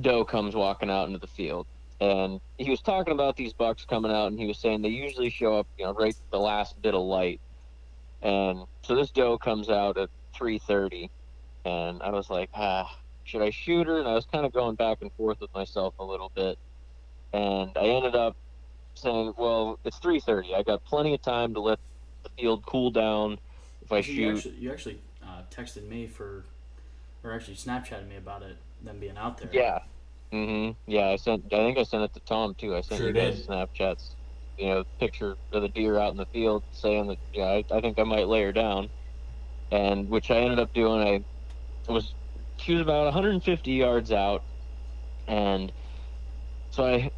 doe 0.00 0.24
comes 0.24 0.54
walking 0.54 0.90
out 0.90 1.06
into 1.06 1.18
the 1.18 1.26
field, 1.26 1.66
and 2.02 2.40
he 2.58 2.68
was 2.68 2.80
talking 2.80 3.12
about 3.12 3.36
these 3.36 3.52
bucks 3.52 3.84
coming 3.84 4.10
out, 4.10 4.26
and 4.26 4.38
he 4.38 4.46
was 4.46 4.58
saying 4.58 4.82
they 4.82 4.88
usually 4.88 5.30
show 5.30 5.56
up, 5.56 5.68
you 5.78 5.84
know, 5.84 5.94
right 5.94 6.16
the 6.32 6.38
last 6.38 6.80
bit 6.82 6.94
of 6.94 7.02
light, 7.02 7.40
and 8.22 8.64
so 8.82 8.96
this 8.96 9.10
doe 9.12 9.38
comes 9.38 9.68
out 9.68 9.96
at 9.96 10.10
3:30, 10.34 11.10
and 11.64 12.02
I 12.02 12.10
was 12.10 12.28
like, 12.28 12.50
ah, 12.54 12.92
should 13.22 13.40
I 13.40 13.50
shoot 13.50 13.86
her? 13.86 14.00
And 14.00 14.08
I 14.08 14.14
was 14.14 14.26
kind 14.26 14.44
of 14.44 14.52
going 14.52 14.74
back 14.74 14.98
and 15.00 15.12
forth 15.12 15.40
with 15.40 15.54
myself 15.54 15.94
a 16.00 16.04
little 16.04 16.32
bit, 16.34 16.58
and 17.32 17.70
I 17.76 17.84
ended 17.84 18.16
up 18.16 18.36
saying, 18.94 19.34
well, 19.38 19.78
it's 19.84 20.00
3:30. 20.00 20.54
I 20.54 20.64
got 20.64 20.84
plenty 20.84 21.14
of 21.14 21.22
time 21.22 21.54
to 21.54 21.60
let 21.60 21.78
the 22.24 22.30
field 22.30 22.66
cool 22.66 22.90
down. 22.90 23.38
If 23.80 23.92
I 23.92 23.98
You 23.98 24.02
shoot, 24.02 24.36
actually, 24.36 24.54
you 24.56 24.72
actually 24.72 25.00
uh, 25.22 25.42
texted 25.52 25.88
me 25.88 26.08
for, 26.08 26.46
or 27.22 27.32
actually 27.32 27.54
Snapchatted 27.54 28.08
me 28.08 28.16
about 28.16 28.42
it, 28.42 28.56
them 28.82 28.98
being 28.98 29.16
out 29.16 29.38
there. 29.38 29.50
Yeah. 29.52 29.78
Mhm. 30.32 30.78
Yeah, 30.86 31.08
I 31.08 31.16
sent. 31.16 31.46
I 31.52 31.58
think 31.58 31.78
I 31.78 31.84
sent 31.84 32.04
it 32.04 32.14
to 32.14 32.20
Tom 32.20 32.54
too. 32.56 32.76
I 32.76 32.82
sent 32.82 33.02
Sure 33.02 33.08
you 33.08 33.14
guys 33.14 33.36
did. 33.36 33.46
Snapchats. 33.46 34.16
You 34.58 34.66
know, 34.68 34.84
picture 35.00 35.36
of 35.52 35.62
the 35.62 35.68
deer 35.68 35.98
out 35.98 36.12
in 36.12 36.18
the 36.18 36.26
field, 36.26 36.64
saying 36.72 37.08
that 37.08 37.18
yeah, 37.32 37.46
I, 37.46 37.64
I 37.72 37.80
think 37.80 37.98
I 37.98 38.04
might 38.04 38.28
lay 38.28 38.42
her 38.44 38.52
down, 38.52 38.90
and 39.70 40.08
which 40.08 40.30
I 40.30 40.38
ended 40.38 40.60
up 40.60 40.72
doing. 40.74 41.26
I 41.88 41.92
was 41.92 42.14
she 42.58 42.74
was 42.74 42.82
about 42.82 43.04
150 43.06 43.72
yards 43.72 44.12
out, 44.12 44.44
and 45.28 45.72
so 46.70 46.86
I 46.86 47.12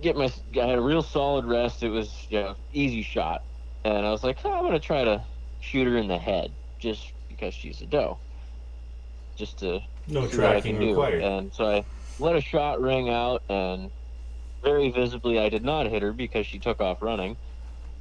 get 0.00 0.16
my. 0.16 0.32
I 0.60 0.66
had 0.66 0.78
a 0.78 0.82
real 0.82 1.02
solid 1.02 1.46
rest. 1.46 1.82
It 1.82 1.90
was 1.90 2.26
yeah, 2.30 2.54
easy 2.72 3.02
shot, 3.02 3.42
and 3.84 4.06
I 4.06 4.10
was 4.10 4.24
like, 4.24 4.40
oh, 4.44 4.52
I'm 4.58 4.64
gonna 4.64 4.80
try 4.80 5.04
to 5.04 5.26
shoot 5.60 5.86
her 5.86 5.96
in 5.98 6.08
the 6.08 6.18
head 6.18 6.56
just 6.80 7.14
because 7.28 7.54
she's 7.54 7.82
a 7.82 7.86
doe, 7.86 8.20
just 9.36 9.60
to 9.60 9.80
No 10.06 10.26
see 10.28 10.38
what 10.38 10.52
I 10.52 10.60
tracking 10.60 10.62
can 10.62 10.78
do. 10.78 10.88
required. 10.90 11.20
And 11.20 11.52
so 11.54 11.66
I 11.66 11.86
let 12.18 12.36
a 12.36 12.40
shot 12.42 12.80
ring 12.80 13.10
out, 13.10 13.42
and 13.48 13.92
very 14.64 14.90
visibly, 14.90 15.38
I 15.38 15.48
did 15.48 15.64
not 15.64 15.86
hit 15.86 16.02
her 16.02 16.12
because 16.12 16.46
she 16.46 16.60
took 16.60 16.80
off 16.80 17.02
running. 17.02 17.38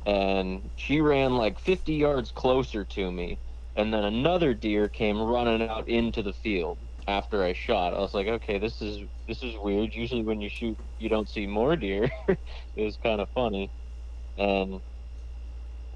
And 0.05 0.72
she 0.75 1.01
ran 1.01 1.38
like 1.38 1.60
50 1.60 1.93
yards 1.96 2.32
closer 2.32 2.86
to 2.86 3.12
me. 3.12 3.39
And 3.75 3.93
then 3.93 4.05
another 4.05 4.53
deer 4.53 4.89
came 4.89 5.22
running 5.22 5.67
out 5.67 5.88
into 5.89 6.24
the 6.24 6.34
field 6.34 6.79
after 7.08 7.43
I 7.43 7.53
shot. 7.53 7.93
I 7.96 8.00
was 8.00 8.13
like, 8.13 8.27
okay, 8.27 8.60
this 8.60 8.82
is 8.82 9.08
this 9.27 9.43
is 9.43 9.55
weird. 9.58 9.96
Usually 9.96 10.24
when 10.24 10.41
you 10.41 10.50
shoot, 10.50 10.79
you 11.00 11.10
don't 11.10 11.29
see 11.29 11.48
more 11.48 11.75
deer. 11.77 12.12
it 12.29 12.39
was 12.75 12.98
kind 12.98 13.22
of 13.22 13.29
funny. 13.32 13.72
And 14.38 14.82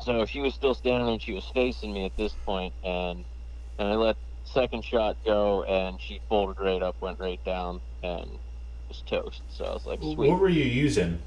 so 0.02 0.26
she 0.26 0.42
was 0.42 0.56
still 0.56 0.76
standing 0.76 1.10
and 1.10 1.22
she 1.22 1.34
was 1.34 1.46
facing 1.54 1.94
me 1.94 2.06
at 2.06 2.16
this 2.18 2.36
point, 2.36 2.76
and 2.84 3.26
and 3.80 3.90
I 3.90 3.96
let 3.96 4.18
second 4.54 4.84
shot 4.84 5.18
go, 5.26 5.64
and 5.64 6.00
she 6.02 6.20
folded 6.30 6.60
right 6.60 6.82
up, 6.82 6.96
went 7.02 7.20
right 7.20 7.44
down, 7.44 7.82
and 8.04 8.30
was 8.88 9.04
toast. 9.08 9.42
So 9.50 9.66
I 9.66 9.74
was 9.74 9.86
like, 9.86 10.00
sweet. 10.00 10.30
What 10.30 10.40
were 10.40 10.50
you 10.50 10.64
using? 10.64 11.20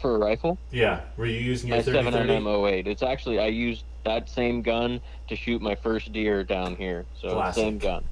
For 0.00 0.14
a 0.14 0.18
rifle, 0.18 0.56
Yeah, 0.70 1.00
were 1.16 1.26
you 1.26 1.40
using 1.40 1.68
your 1.68 1.78
my 1.78 1.82
30 1.82 1.98
7mm 1.98 2.70
08. 2.72 2.86
It's 2.86 3.02
actually 3.02 3.40
I 3.40 3.46
used 3.48 3.82
that 4.04 4.28
same 4.28 4.62
gun 4.62 5.00
to 5.28 5.34
shoot 5.34 5.60
my 5.60 5.74
first 5.74 6.12
deer 6.12 6.44
down 6.44 6.76
here. 6.76 7.04
So 7.20 7.30
Classic. 7.30 7.60
same 7.64 7.78
gun. 7.78 8.04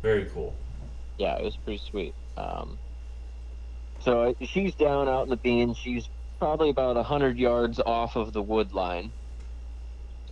Very 0.00 0.26
cool. 0.26 0.54
yeah, 1.18 1.36
it 1.36 1.42
was 1.42 1.56
pretty 1.56 1.82
sweet. 1.90 2.14
Um, 2.36 2.78
so 3.98 4.28
I, 4.40 4.44
she's 4.44 4.74
down 4.76 5.08
out 5.08 5.24
in 5.24 5.30
the 5.30 5.36
bean. 5.36 5.74
She's 5.74 6.08
probably 6.38 6.70
about 6.70 6.96
a 6.96 7.02
hundred 7.02 7.36
yards 7.36 7.80
off 7.84 8.14
of 8.14 8.32
the 8.32 8.42
wood 8.42 8.72
line, 8.72 9.10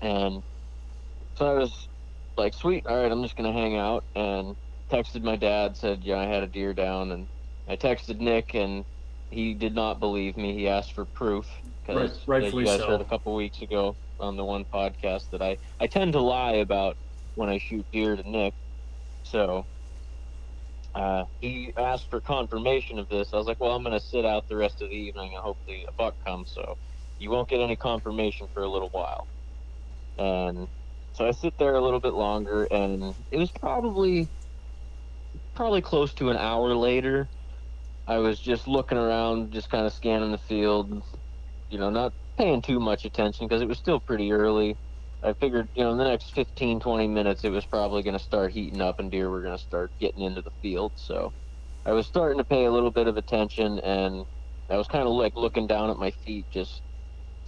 and 0.00 0.41
so 1.37 1.47
I 1.50 1.55
was 1.59 1.88
like, 2.36 2.54
"Sweet, 2.54 2.86
all 2.86 3.02
right, 3.02 3.10
I'm 3.10 3.22
just 3.22 3.36
gonna 3.36 3.52
hang 3.52 3.76
out." 3.76 4.04
And 4.14 4.56
texted 4.90 5.22
my 5.22 5.36
dad, 5.36 5.76
said, 5.76 6.04
"Yeah, 6.04 6.18
I 6.18 6.26
had 6.26 6.42
a 6.42 6.46
deer 6.46 6.74
down," 6.74 7.12
and 7.12 7.28
I 7.68 7.76
texted 7.76 8.18
Nick, 8.20 8.54
and 8.54 8.84
he 9.30 9.54
did 9.54 9.74
not 9.74 10.00
believe 10.00 10.36
me. 10.36 10.54
He 10.54 10.68
asked 10.68 10.92
for 10.92 11.06
proof 11.06 11.46
Right- 11.62 11.72
because 11.86 12.28
rightfully 12.28 12.62
you 12.64 12.68
guys 12.68 12.80
so. 12.80 12.88
heard 12.88 13.00
a 13.00 13.04
couple 13.04 13.34
weeks 13.34 13.62
ago 13.62 13.96
on 14.20 14.36
the 14.36 14.44
one 14.44 14.64
podcast 14.72 15.30
that 15.30 15.42
I 15.42 15.58
I 15.80 15.86
tend 15.86 16.12
to 16.14 16.20
lie 16.20 16.54
about 16.54 16.96
when 17.34 17.48
I 17.48 17.58
shoot 17.58 17.86
deer 17.92 18.16
to 18.16 18.28
Nick, 18.28 18.54
so 19.24 19.66
uh, 20.94 21.24
he 21.40 21.72
asked 21.76 22.10
for 22.10 22.20
confirmation 22.20 22.98
of 22.98 23.08
this. 23.08 23.32
I 23.32 23.36
was 23.36 23.46
like, 23.46 23.60
well, 23.60 23.74
I'm 23.74 23.82
going 23.82 23.98
to 23.98 24.04
sit 24.04 24.26
out 24.26 24.46
the 24.48 24.56
rest 24.56 24.82
of 24.82 24.90
the 24.90 24.94
evening 24.94 25.32
and 25.34 25.42
hopefully 25.42 25.86
a 25.88 25.92
buck 25.92 26.16
comes. 26.24 26.52
So 26.52 26.76
you 27.18 27.30
won't 27.30 27.48
get 27.48 27.60
any 27.60 27.76
confirmation 27.76 28.48
for 28.52 28.62
a 28.62 28.68
little 28.68 28.90
while. 28.90 29.28
And 30.18 30.68
so 31.12 31.26
I 31.26 31.33
sit 31.33 31.54
there 31.59 31.75
a 31.75 31.81
little 31.83 32.00
bit 32.00 32.14
longer, 32.14 32.64
and 32.71 33.14
it 33.31 33.38
was 33.38 33.52
probably 33.52 34.31
probably 35.54 35.83
close 35.83 36.14
to 36.14 36.31
an 36.31 36.37
hour 36.37 36.75
later. 36.75 37.31
I 38.07 38.19
was 38.19 38.40
just 38.40 38.69
looking 38.69 38.99
around, 38.99 39.52
just 39.52 39.71
kind 39.71 39.87
of 39.87 39.92
scanning 39.92 40.33
the 40.33 40.38
field, 40.38 41.02
you 41.71 41.78
know, 41.78 41.90
not 41.90 42.14
paying 42.38 42.62
too 42.62 42.81
much 42.81 43.04
attention 43.04 43.47
because 43.49 43.62
it 43.62 43.69
was 43.69 43.78
still 43.78 44.00
pretty 44.00 44.33
early. 44.33 44.76
I 45.23 45.35
figured, 45.35 45.71
you 45.75 45.85
know, 45.85 45.92
in 45.92 45.99
the 45.99 46.04
next 46.04 46.33
15, 46.35 46.81
20 46.81 47.09
minutes, 47.09 47.45
it 47.45 47.50
was 47.50 47.66
probably 47.66 48.02
going 48.02 48.19
to 48.19 48.25
start 48.25 48.52
heating 48.52 48.81
up 48.83 49.00
and 49.00 49.11
deer 49.11 49.31
were 49.31 49.42
going 49.42 49.57
to 49.57 49.62
start 49.62 49.92
getting 50.00 50.23
into 50.23 50.42
the 50.42 50.52
field. 50.62 50.95
So 50.97 51.35
I 51.87 51.92
was 51.92 52.07
starting 52.09 52.38
to 52.38 52.45
pay 52.45 52.66
a 52.66 52.73
little 52.73 52.90
bit 52.90 53.09
of 53.09 53.16
attention 53.16 53.81
and 53.81 54.26
I 54.71 54.76
was 54.76 54.88
kind 54.88 55.07
of 55.07 55.14
like 55.14 55.35
looking 55.37 55.66
down 55.69 55.90
at 55.90 55.99
my 55.99 56.11
feet 56.11 56.47
just 56.50 56.83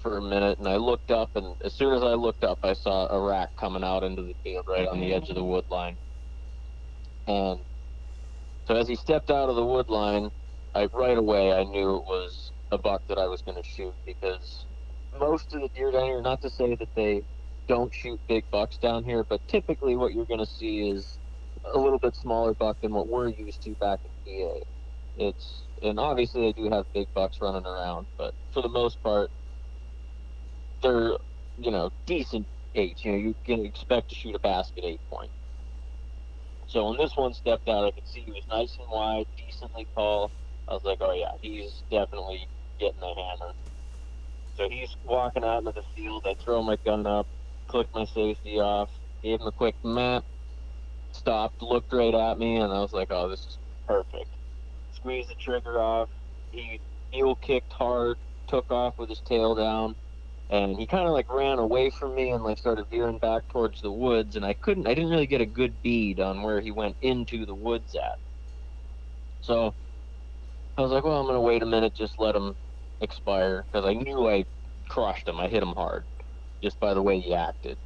for 0.04 0.18
a 0.18 0.23
minute. 0.23 0.58
And 0.58 0.68
I 0.68 0.76
looked 0.76 1.11
up, 1.11 1.34
and 1.34 1.56
as 1.64 1.73
soon 1.73 1.94
as 1.94 2.02
I 2.02 2.12
looked 2.12 2.44
up, 2.44 2.58
I 2.62 2.75
saw 2.75 3.08
a 3.08 3.18
rack 3.18 3.56
coming 3.56 3.82
out 3.82 4.04
into 4.04 4.23
the 4.23 4.34
field 4.44 4.66
right 4.68 4.87
on 4.87 5.00
the 5.00 5.12
edge 5.12 5.30
of 5.30 5.34
the 5.34 5.42
wood 5.42 5.64
line. 5.70 5.96
And 7.26 7.58
so 8.68 8.76
as 8.76 8.87
he 8.87 8.94
stepped 8.94 9.30
out 9.30 9.49
of 9.49 9.56
the 9.56 9.64
wood 9.64 9.88
line, 9.88 10.30
I 10.75 10.88
right 10.92 11.16
away 11.16 11.52
I 11.52 11.64
knew 11.64 11.96
it 11.96 12.04
was 12.04 12.52
a 12.70 12.76
buck 12.76 13.02
that 13.08 13.18
I 13.18 13.26
was 13.26 13.40
going 13.40 13.61
to 13.61 13.68
shoot 13.68 13.94
because 14.04 14.66
most 15.18 15.54
of 15.54 15.62
the 15.62 15.68
deer 15.68 15.90
down 15.90 16.04
here, 16.04 16.20
not 16.20 16.42
to 16.42 16.50
say 16.50 16.75
that 16.75 16.94
they 16.94 17.23
don't 17.66 17.92
shoot 17.94 18.20
big 18.28 18.44
bucks 18.50 18.76
down 18.76 19.04
here, 19.04 19.25
but 19.25 19.40
typically 19.49 19.96
what 19.96 20.12
you're 20.12 20.26
going 20.26 20.40
to 20.40 20.46
see 20.46 20.90
is 20.90 21.16
a 21.73 21.78
little 21.78 21.99
bit 21.99 22.14
smaller 22.14 22.52
buck 22.52 22.78
than 22.82 22.92
what 22.92 23.08
we're 23.08 23.28
used 23.28 23.62
to 23.62 23.70
back 23.76 24.00
in 24.04 24.11
PA. 24.26 24.61
It's 25.16 25.62
and 25.82 25.99
obviously 25.99 26.42
they 26.42 26.52
do 26.52 26.68
have 26.70 26.84
big 26.92 27.06
bucks 27.14 27.38
running 27.40 27.64
around, 27.64 28.06
but 28.18 28.34
for 28.52 28.61
the 28.61 28.68
most 28.68 29.02
part, 29.02 29.30
they're 30.84 31.16
you 31.58 31.72
know 31.72 31.90
decent 32.06 32.46
eights. 32.76 33.04
You 33.04 33.12
know 33.12 33.18
you 33.18 33.34
can 33.44 33.64
expect 33.64 34.10
to 34.10 34.14
shoot 34.14 34.36
a 34.36 34.38
basket 34.38 34.84
eight 34.84 35.00
point. 35.10 35.30
So 36.68 36.88
when 36.88 36.98
this 36.98 37.16
one 37.16 37.34
stepped 37.34 37.68
out, 37.68 37.84
I 37.84 37.90
could 37.90 38.06
see 38.06 38.20
he 38.20 38.30
was 38.30 38.46
nice 38.48 38.76
and 38.78 38.88
wide, 38.88 39.26
decently 39.36 39.86
tall. 39.94 40.30
I 40.68 40.74
was 40.74 40.84
like, 40.84 40.98
oh 41.00 41.12
yeah, 41.12 41.32
he's 41.40 41.82
definitely 41.90 42.46
getting 42.78 43.00
the 43.00 43.14
hammer. 43.14 43.52
So 44.56 44.68
he's 44.68 44.96
walking 45.04 45.44
out 45.44 45.58
into 45.58 45.72
the 45.72 45.84
field. 45.94 46.26
I 46.26 46.34
throw 46.34 46.62
my 46.62 46.76
gun 46.84 47.06
up, 47.06 47.26
click 47.66 47.88
my 47.94 48.04
safety 48.04 48.60
off, 48.60 48.88
gave 49.22 49.40
him 49.40 49.46
a 49.46 49.52
quick 49.52 49.74
map, 49.84 50.24
stopped, 51.12 51.60
looked 51.60 51.92
right 51.92 52.14
at 52.14 52.38
me, 52.38 52.56
and 52.56 52.72
I 52.72 52.80
was 52.80 52.92
like, 52.92 53.08
oh, 53.10 53.28
this 53.28 53.40
is 53.40 53.58
perfect. 53.86 54.28
Squeezed 54.94 55.28
the 55.28 55.34
trigger 55.34 55.80
off. 55.80 56.08
He 56.50 56.80
heel 57.10 57.34
kicked 57.36 57.72
hard, 57.72 58.16
took 58.48 58.70
off 58.70 58.96
with 58.96 59.08
his 59.08 59.20
tail 59.20 59.54
down, 59.54 59.96
and 60.54 60.78
he 60.78 60.87
kind 60.87 61.08
of 61.08 61.12
like 61.12 61.28
ran 61.32 61.58
away 61.58 61.90
from 61.90 62.14
me 62.14 62.30
and 62.30 62.44
like 62.44 62.58
started 62.58 62.87
veering 62.88 63.18
back 63.18 63.49
towards 63.49 63.80
the 63.80 63.90
woods. 63.90 64.37
And 64.37 64.44
I 64.46 64.54
couldn't, 64.54 64.87
I 64.87 64.94
didn't 64.94 65.11
really 65.11 65.26
get 65.26 65.40
a 65.40 65.46
good 65.46 65.82
bead 65.82 66.20
on 66.20 66.42
where 66.44 66.61
he 66.61 66.70
went 66.70 66.96
into 67.00 67.44
the 67.44 67.56
woods 67.56 67.96
at. 67.96 68.20
So 69.40 69.75
I 70.76 70.82
was 70.82 70.92
like, 70.92 71.04
well, 71.04 71.20
I'm 71.20 71.26
gonna 71.26 71.40
wait 71.40 71.64
a 71.64 71.66
minute, 71.66 71.94
just 71.96 72.20
let 72.20 72.37
him 72.37 72.56
expire 73.00 73.66
because 73.73 73.84
I 73.84 73.94
knew 73.94 74.28
I 74.28 74.46
crushed 74.88 75.26
him. 75.26 75.40
I 75.40 75.49
hit 75.49 75.62
him 75.62 75.75
hard 75.75 76.06
just 76.62 76.78
by 76.78 76.94
the 76.94 77.02
way 77.02 77.18
he 77.20 77.34
acted. 77.34 77.78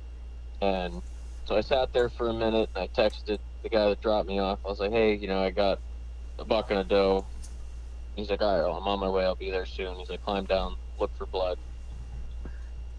And 0.60 1.02
so 1.46 1.56
I 1.56 1.62
sat 1.62 1.94
there 1.94 2.10
for 2.10 2.28
a 2.28 2.34
minute 2.34 2.70
and 2.74 2.84
I 2.84 2.88
texted 2.88 3.38
the 3.62 3.70
guy 3.70 3.88
that 3.88 4.02
dropped 4.02 4.28
me 4.28 4.40
off. 4.40 4.60
I 4.66 4.68
was 4.68 4.80
like, 4.80 4.92
hey, 4.92 5.14
you 5.14 5.28
know, 5.28 5.42
I 5.42 5.52
got 5.52 5.80
a 6.38 6.44
buck 6.44 6.70
and 6.70 6.80
a 6.80 6.84
doe. 6.84 7.28
He's 8.14 8.30
like, 8.30 8.42
all 8.42 8.56
right, 8.56 8.68
well, 8.68 8.76
I'm 8.78 8.88
on 8.88 9.00
my 9.00 9.08
way. 9.08 9.24
I'll 9.24 9.36
be 9.36 9.50
there 9.50 9.66
soon. 9.66 9.96
He's 9.96 10.10
like, 10.10 10.20
climb 10.22 10.44
down, 10.44 10.76
look 10.98 11.16
for 11.16 11.26
blood. 11.26 11.58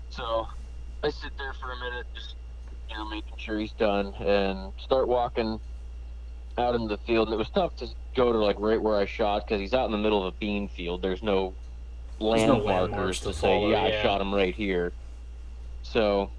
So 0.09 0.47
I 1.03 1.09
sit 1.09 1.31
there 1.37 1.53
for 1.53 1.71
a 1.71 1.79
minute, 1.79 2.05
just, 2.13 2.35
you 2.89 2.95
know, 2.95 3.07
making 3.09 3.37
sure 3.37 3.59
he's 3.59 3.73
done 3.73 4.13
and 4.15 4.73
start 4.79 5.07
walking 5.07 5.59
out 6.57 6.75
in 6.75 6.87
the 6.87 6.97
field. 6.97 7.27
And 7.27 7.35
it 7.35 7.37
was 7.37 7.49
tough 7.49 7.75
to 7.77 7.87
go 8.15 8.31
to 8.31 8.37
like 8.37 8.57
right 8.59 8.81
where 8.81 8.97
I 8.97 9.05
shot 9.05 9.47
because 9.47 9.61
he's 9.61 9.73
out 9.73 9.85
in 9.85 9.91
the 9.91 9.97
middle 9.97 10.25
of 10.25 10.33
a 10.33 10.37
bean 10.37 10.67
field. 10.67 11.01
There's 11.01 11.23
no 11.23 11.53
There's 12.19 12.43
no 12.43 12.57
landmarkers 12.57 12.65
landmarks 12.65 13.19
to, 13.19 13.27
to 13.27 13.33
say, 13.33 13.41
follow, 13.41 13.71
yeah, 13.71 13.83
I 13.83 14.01
shot 14.01 14.19
him 14.19 14.33
right 14.33 14.53
here. 14.53 14.91
So 15.83 16.31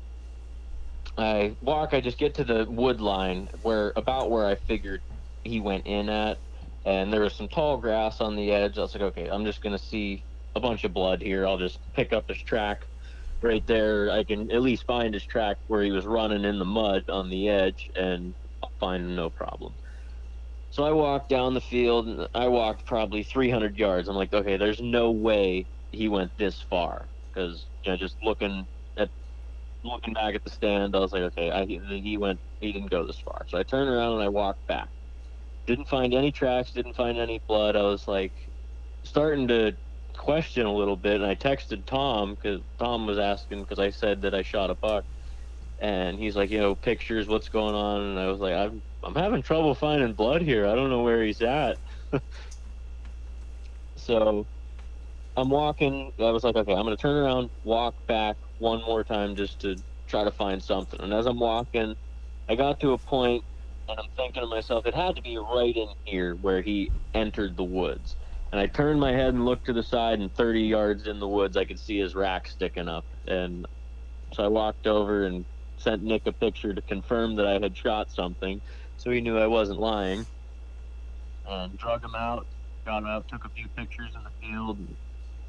I 1.16 1.56
walk. 1.62 1.94
I 1.94 2.00
just 2.00 2.18
get 2.18 2.34
to 2.34 2.44
the 2.44 2.66
wood 2.68 3.00
line 3.00 3.48
where 3.62 3.92
about 3.96 4.30
where 4.30 4.46
I 4.46 4.56
figured 4.56 5.00
he 5.44 5.60
went 5.60 5.86
in 5.86 6.08
at, 6.10 6.38
and 6.84 7.12
there 7.12 7.22
was 7.22 7.32
some 7.34 7.48
tall 7.48 7.78
grass 7.78 8.20
on 8.20 8.36
the 8.36 8.52
edge. 8.52 8.76
I 8.78 8.82
was 8.82 8.94
like, 8.94 9.02
okay, 9.02 9.28
I'm 9.28 9.44
just 9.44 9.62
gonna 9.62 9.78
see 9.78 10.22
a 10.54 10.60
bunch 10.60 10.84
of 10.84 10.92
blood 10.92 11.22
here. 11.22 11.46
I'll 11.46 11.58
just 11.58 11.78
pick 11.94 12.12
up 12.12 12.28
his 12.28 12.38
track 12.42 12.84
right 13.42 13.66
there. 13.66 14.10
I 14.10 14.24
can 14.24 14.50
at 14.50 14.62
least 14.62 14.86
find 14.86 15.14
his 15.14 15.24
track 15.24 15.58
where 15.66 15.82
he 15.82 15.92
was 15.92 16.06
running 16.06 16.44
in 16.44 16.58
the 16.58 16.64
mud 16.64 17.04
on 17.08 17.30
the 17.30 17.48
edge, 17.48 17.90
and 17.94 18.34
I'll 18.62 18.72
find 18.80 19.04
him 19.04 19.16
no 19.16 19.30
problem. 19.30 19.76
So 20.70 20.84
I 20.84 20.92
walked 20.92 21.28
down 21.28 21.54
the 21.54 21.60
field. 21.60 22.08
And 22.08 22.28
I 22.34 22.48
walked 22.48 22.86
probably 22.86 23.22
300 23.24 23.76
yards. 23.78 24.08
I'm 24.08 24.16
like, 24.16 24.32
okay, 24.32 24.56
there's 24.56 24.80
no 24.80 25.10
way 25.12 25.68
he 25.92 26.08
went 26.08 26.36
this 26.38 26.60
far 26.60 27.10
because 27.32 27.68
you 27.84 27.92
know, 27.92 27.96
just 27.96 28.16
looking 28.22 28.68
at 28.96 29.10
looking 29.84 30.14
back 30.14 30.34
at 30.34 30.44
the 30.44 30.50
stand, 30.50 30.94
I 30.96 31.00
was 31.00 31.12
like, 31.12 31.22
okay, 31.22 31.50
I, 31.50 31.66
he 31.66 32.16
went, 32.18 32.40
he 32.60 32.72
didn't 32.72 32.90
go 32.90 33.06
this 33.06 33.20
far. 33.20 33.46
So 33.48 33.58
I 33.58 33.64
turned 33.64 33.90
around 33.90 34.14
and 34.14 34.22
I 34.22 34.28
walked 34.28 34.66
back. 34.66 34.90
Didn't 35.66 35.88
find 35.88 36.14
any 36.14 36.32
tracks. 36.32 36.72
Didn't 36.72 36.96
find 36.96 37.18
any 37.18 37.40
blood. 37.48 37.76
I 37.76 37.82
was 37.82 38.06
like, 38.08 38.34
starting 39.04 39.48
to 39.48 39.76
question 40.20 40.66
a 40.66 40.74
little 40.74 40.96
bit, 40.96 41.16
and 41.16 41.26
I 41.26 41.36
texted 41.36 41.86
Tom 41.86 42.32
because 42.34 42.62
Tom 42.78 43.06
was 43.06 43.18
asking 43.18 43.62
because 43.62 43.80
I 43.80 43.90
said 43.90 44.22
that 44.22 44.34
I 44.34 44.42
shot 44.42 44.70
a 44.70 44.76
buck, 44.76 45.06
and 45.80 46.18
he's 46.18 46.36
like, 46.36 46.50
you 46.50 46.58
know, 46.60 46.76
pictures, 46.76 47.28
what's 47.28 47.48
going 47.50 47.74
on? 47.74 48.02
And 48.02 48.20
I 48.20 48.28
was 48.28 48.40
like, 48.40 48.54
I'm 48.54 48.84
I'm 49.04 49.16
having 49.16 49.42
trouble 49.42 49.74
finding 49.74 50.14
blood 50.14 50.42
here. 50.42 50.66
I 50.66 50.74
don't 50.76 50.90
know 50.90 51.02
where 51.02 51.24
he's 51.24 51.42
at. 51.42 51.80
so 53.96 54.48
I'm 55.36 55.50
walking. 55.50 56.12
I 56.20 56.30
was 56.30 56.44
like, 56.44 56.56
okay, 56.56 56.74
I'm 56.74 56.84
gonna 56.84 56.96
turn 56.96 57.16
around, 57.24 57.50
walk 57.64 57.96
back 58.06 58.38
one 58.58 58.80
more 58.82 59.04
time 59.04 59.36
just 59.36 59.60
to 59.62 59.82
try 60.06 60.24
to 60.24 60.32
find 60.32 60.62
something. 60.62 61.00
And 61.00 61.14
as 61.14 61.26
I'm 61.26 61.40
walking, 61.40 61.96
I 62.48 62.56
got 62.56 62.80
to 62.80 62.92
a 62.92 62.98
point, 62.98 63.44
and 63.88 63.98
I'm 63.98 64.10
thinking 64.16 64.42
to 64.42 64.48
myself, 64.48 64.86
it 64.86 64.94
had 64.94 65.16
to 65.16 65.22
be 65.22 65.38
right 65.38 65.76
in 65.76 65.88
here 66.04 66.36
where 66.36 66.62
he 66.62 66.92
entered 67.14 67.56
the 67.56 67.64
woods. 67.64 68.16
And 68.52 68.60
I 68.60 68.66
turned 68.66 69.00
my 69.00 69.12
head 69.12 69.34
and 69.34 69.44
looked 69.44 69.66
to 69.66 69.72
the 69.72 69.82
side, 69.82 70.20
and 70.20 70.34
30 70.34 70.62
yards 70.62 71.06
in 71.06 71.20
the 71.20 71.28
woods, 71.28 71.56
I 71.56 71.64
could 71.64 71.78
see 71.78 71.98
his 71.98 72.14
rack 72.14 72.48
sticking 72.48 72.88
up. 72.88 73.06
And 73.26 73.66
so 74.34 74.44
I 74.44 74.48
walked 74.48 74.86
over 74.86 75.24
and 75.24 75.46
sent 75.78 76.02
Nick 76.02 76.26
a 76.26 76.32
picture 76.32 76.74
to 76.74 76.82
confirm 76.82 77.36
that 77.36 77.46
I 77.46 77.54
had 77.60 77.76
shot 77.76 78.10
something, 78.10 78.60
so 78.96 79.10
he 79.10 79.20
knew 79.20 79.38
I 79.38 79.46
wasn't 79.46 79.80
lying. 79.80 80.26
And 81.44 81.78
drug 81.78 82.04
him 82.04 82.14
out, 82.14 82.46
got 82.86 82.98
him 82.98 83.06
out, 83.06 83.28
took 83.28 83.44
a 83.44 83.50
few 83.50 83.68
pictures 83.70 84.12
in 84.14 84.24
the 84.24 84.30
field, 84.42 84.78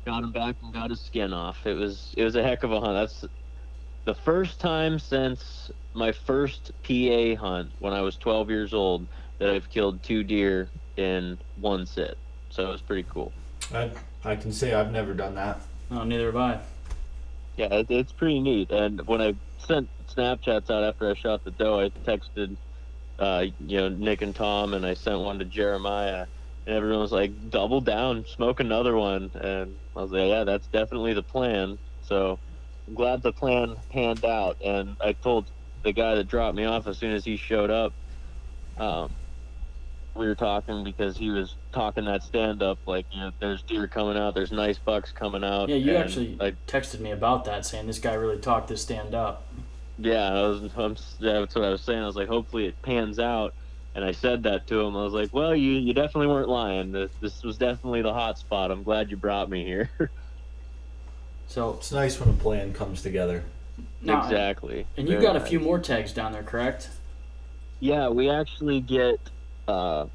got 0.06 0.24
him 0.24 0.32
back 0.32 0.58
and 0.62 0.74
got 0.74 0.90
his 0.90 1.02
skin 1.02 1.34
off. 1.34 1.66
It 1.66 1.74
was 1.74 2.14
it 2.18 2.24
was 2.24 2.36
a 2.36 2.44
heck 2.44 2.64
of 2.64 2.72
a 2.72 2.80
hunt. 2.80 2.94
That's 2.96 3.26
the 4.06 4.16
first 4.16 4.60
time 4.60 5.00
since 5.00 5.70
my 5.94 6.12
first 6.12 6.72
PA 6.84 7.36
hunt 7.36 7.74
when 7.80 7.94
I 7.94 8.02
was 8.02 8.18
12 8.18 8.50
years 8.50 8.74
old 8.74 9.10
that 9.40 9.50
I've 9.50 9.70
killed 9.70 10.04
two 10.04 10.24
deer 10.24 10.72
in 10.98 11.40
one 11.56 11.86
sit. 11.86 12.18
So 12.52 12.68
it 12.68 12.72
was 12.72 12.82
pretty 12.82 13.06
cool. 13.10 13.32
I 13.74 13.92
I 14.24 14.36
can 14.36 14.52
say 14.52 14.74
I've 14.74 14.92
never 14.92 15.14
done 15.14 15.36
that. 15.36 15.62
Oh, 15.90 16.04
neither 16.04 16.28
have 16.28 16.36
I. 16.36 16.60
Yeah, 17.58 17.74
it, 17.74 17.88
it's 17.90 18.12
pretty 18.12 18.40
neat. 18.40 18.72
And 18.72 19.06
when 19.08 19.22
I 19.22 19.36
sent 19.58 19.90
Snapchats 20.08 20.70
out 20.70 20.84
after 20.84 21.10
I 21.10 21.16
shot 21.16 21.44
the 21.44 21.52
doe, 21.52 21.80
I 21.80 21.90
texted, 21.90 22.56
uh, 23.20 23.46
you 23.66 23.78
know, 23.78 23.90
Nick 23.90 24.22
and 24.22 24.36
Tom, 24.36 24.74
and 24.74 24.86
I 24.86 24.94
sent 24.94 25.20
one 25.20 25.40
to 25.40 25.46
Jeremiah, 25.46 26.26
and 26.66 26.76
everyone 26.76 27.00
was 27.00 27.12
like, 27.12 27.50
"Double 27.50 27.82
down, 27.82 28.26
smoke 28.26 28.60
another 28.60 28.96
one." 28.96 29.32
And 29.34 29.76
I 29.96 30.02
was 30.02 30.12
like, 30.12 30.28
"Yeah, 30.28 30.44
that's 30.44 30.68
definitely 30.68 31.14
the 31.14 31.24
plan." 31.24 31.78
So 32.04 32.40
I'm 32.88 32.94
glad 32.94 33.22
the 33.22 33.34
plan 33.34 33.76
panned 33.90 34.26
out. 34.26 34.58
And 34.64 34.96
I 35.02 35.14
told 35.14 35.46
the 35.84 35.94
guy 35.94 36.16
that 36.16 36.28
dropped 36.28 36.56
me 36.56 36.66
off 36.66 36.88
as 36.88 36.98
soon 36.98 37.14
as 37.14 37.24
he 37.24 37.38
showed 37.38 37.70
up. 37.70 37.94
Um, 38.78 39.12
we 40.16 40.28
were 40.28 40.36
talking 40.36 40.84
because 40.84 41.18
he 41.18 41.30
was 41.30 41.56
talking 41.72 42.06
that 42.06 42.22
stand 42.24 42.62
up 42.62 42.78
like 42.86 43.06
you 43.12 43.20
know 43.20 43.32
there's 43.40 43.62
deer 43.64 43.88
coming 43.88 44.18
out 44.18 44.34
there's 44.36 44.52
nice 44.52 44.78
bucks 44.78 45.12
coming 45.12 45.44
out 45.44 45.70
Yeah, 45.70 45.76
you 45.78 45.96
actually 45.96 46.38
I, 46.40 46.54
texted 46.68 47.00
me 47.00 47.12
about 47.12 47.46
that, 47.46 47.66
saying 47.66 47.88
this 47.88 48.00
guy 48.00 48.14
really 48.14 48.38
talked 48.40 48.68
this 48.68 48.82
stand 48.82 49.16
up. 49.16 49.48
yeah 49.98 50.34
I 50.34 50.42
was 50.48 50.64
I'm, 50.76 50.96
that's 51.20 51.56
what 51.56 51.64
I 51.66 51.70
was 51.70 51.82
saying. 51.82 52.02
I 52.02 52.06
was 52.06 52.16
like 52.16 52.28
hopefully 52.28 52.66
it 52.66 52.82
pans 52.82 53.20
out. 53.20 53.54
And 53.94 54.06
I 54.06 54.14
said 54.14 54.44
that 54.44 54.68
to 54.68 54.80
him. 54.80 54.96
I 54.96 55.04
was 55.04 55.14
like 55.14 55.34
well 55.34 55.56
you 55.56 55.74
you 55.74 55.94
definitely 55.94 56.28
weren't 56.28 56.50
lying. 56.50 56.92
This, 56.92 57.12
this 57.22 57.44
was 57.44 57.58
definitely 57.58 58.02
the 58.02 58.14
hot 58.14 58.38
spot. 58.38 58.72
I'm 58.72 58.84
glad 58.84 59.12
you 59.12 59.18
brought 59.18 59.50
me 59.50 59.66
here. 59.66 59.90
So 61.48 61.74
It's 61.74 61.92
nice 61.92 62.18
when 62.20 62.30
a 62.30 62.34
plan 62.34 62.72
comes 62.74 63.02
together. 63.02 63.44
now, 64.02 64.24
exactly. 64.24 64.86
and 64.96 65.08
you 65.10 65.16
Very 65.16 65.26
got 65.26 65.36
a 65.36 65.42
few 65.42 65.60
more 65.60 65.80
tags 65.80 66.14
down 66.14 66.32
there, 66.32 66.44
correct? 66.44 66.90
Yeah, 67.82 68.08
we 68.08 68.30
actually 68.30 68.80
get 68.80 69.20
uh, 69.68 70.06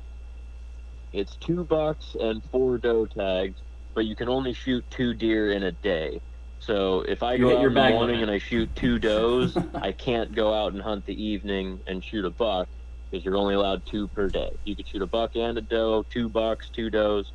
it's 1.13 1.37
two 1.37 1.65
bucks 1.65 2.17
and 2.19 2.43
four 2.51 2.79
doe 2.79 3.07
tags, 3.07 3.59
but 3.95 4.05
you 4.05 4.15
can 4.15 4.29
only 4.29 4.53
shoot 4.53 4.85
two 4.91 5.15
deer 5.15 5.53
in 5.53 5.63
a 5.63 5.73
day. 5.73 6.21
So 6.61 7.03
if 7.03 7.23
I 7.23 7.35
You 7.35 7.49
go 7.49 7.57
out 7.57 7.61
your 7.61 7.69
in 7.69 7.75
the 7.75 7.91
morning 7.91 8.23
and 8.23 8.31
I 8.31 8.39
shoot 8.39 8.75
two 8.75 8.99
does, 8.99 9.57
I 9.75 9.93
can't 9.93 10.35
go 10.35 10.53
out 10.53 10.73
and 10.73 10.83
hunt 10.83 11.07
the 11.07 11.23
evening 11.23 11.81
and 11.87 12.03
shoot 12.03 12.25
a 12.25 12.31
buck 12.31 12.69
because 13.11 13.25
you're 13.25 13.37
only 13.37 13.55
allowed 13.55 13.87
two 13.87 14.09
per 14.09 14.29
day. 14.29 14.51
You 14.65 14.75
could 14.75 14.89
shoot 14.89 15.03
a 15.03 15.07
buck 15.07 15.37
and 15.37 15.57
a 15.57 15.61
doe, 15.61 16.05
two 16.11 16.29
bucks, 16.29 16.69
two 16.69 16.91
does, 16.91 17.31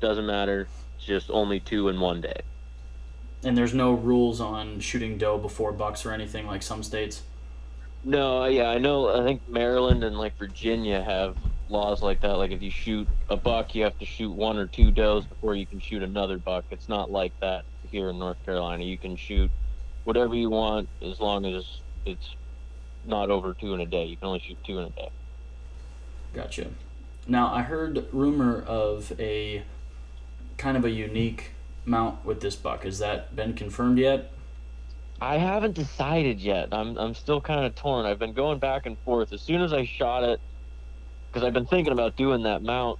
doesn't 0.00 0.26
matter. 0.26 0.68
It's 0.96 1.04
just 1.04 1.30
only 1.30 1.60
two 1.60 1.88
in 1.88 2.00
one 2.00 2.20
day. 2.20 2.40
And 3.44 3.56
there's 3.56 3.74
no 3.74 3.92
rules 3.92 4.40
on 4.40 4.80
shooting 4.80 5.18
doe 5.18 5.38
before 5.38 5.72
bucks 5.72 6.06
or 6.06 6.12
anything 6.12 6.46
like 6.46 6.62
some 6.62 6.82
states. 6.82 7.22
No, 8.04 8.44
yeah, 8.44 8.68
I 8.70 8.78
know. 8.78 9.20
I 9.20 9.24
think 9.24 9.48
Maryland 9.48 10.04
and 10.04 10.16
like 10.16 10.38
Virginia 10.38 11.02
have 11.02 11.36
laws 11.68 12.02
like 12.02 12.20
that. 12.20 12.34
Like 12.34 12.50
if 12.50 12.62
you 12.62 12.70
shoot 12.70 13.08
a 13.28 13.36
buck, 13.36 13.74
you 13.74 13.84
have 13.84 13.98
to 13.98 14.04
shoot 14.04 14.30
one 14.30 14.56
or 14.58 14.66
two 14.66 14.90
does 14.90 15.24
before 15.24 15.54
you 15.54 15.66
can 15.66 15.80
shoot 15.80 16.02
another 16.02 16.38
buck. 16.38 16.64
It's 16.70 16.88
not 16.88 17.10
like 17.10 17.32
that 17.40 17.64
here 17.90 18.10
in 18.10 18.18
North 18.18 18.42
Carolina. 18.44 18.84
You 18.84 18.98
can 18.98 19.16
shoot 19.16 19.50
whatever 20.04 20.34
you 20.34 20.50
want 20.50 20.88
as 21.02 21.20
long 21.20 21.44
as 21.46 21.64
it's 22.04 22.34
not 23.04 23.30
over 23.30 23.54
two 23.54 23.74
in 23.74 23.80
a 23.80 23.86
day. 23.86 24.04
You 24.04 24.16
can 24.16 24.28
only 24.28 24.40
shoot 24.40 24.58
two 24.64 24.78
in 24.78 24.86
a 24.86 24.90
day. 24.90 25.10
Gotcha. 26.34 26.68
Now 27.26 27.52
I 27.52 27.62
heard 27.62 28.06
rumor 28.12 28.62
of 28.62 29.12
a 29.18 29.62
kind 30.58 30.76
of 30.76 30.84
a 30.84 30.90
unique 30.90 31.50
mount 31.84 32.24
with 32.24 32.40
this 32.40 32.56
buck. 32.56 32.84
Has 32.84 32.98
that 32.98 33.34
been 33.34 33.54
confirmed 33.54 33.98
yet? 33.98 34.32
I 35.20 35.38
haven't 35.38 35.74
decided 35.74 36.40
yet. 36.40 36.68
I'm 36.72 36.96
I'm 36.98 37.14
still 37.14 37.40
kind 37.40 37.64
of 37.64 37.74
torn. 37.74 38.06
I've 38.06 38.18
been 38.18 38.34
going 38.34 38.58
back 38.58 38.86
and 38.86 38.98
forth. 38.98 39.32
As 39.32 39.40
soon 39.40 39.62
as 39.62 39.72
I 39.72 39.84
shot 39.84 40.24
it, 40.24 40.40
because 41.36 41.46
I've 41.46 41.52
been 41.52 41.66
thinking 41.66 41.92
about 41.92 42.16
doing 42.16 42.44
that 42.44 42.62
mount. 42.62 42.98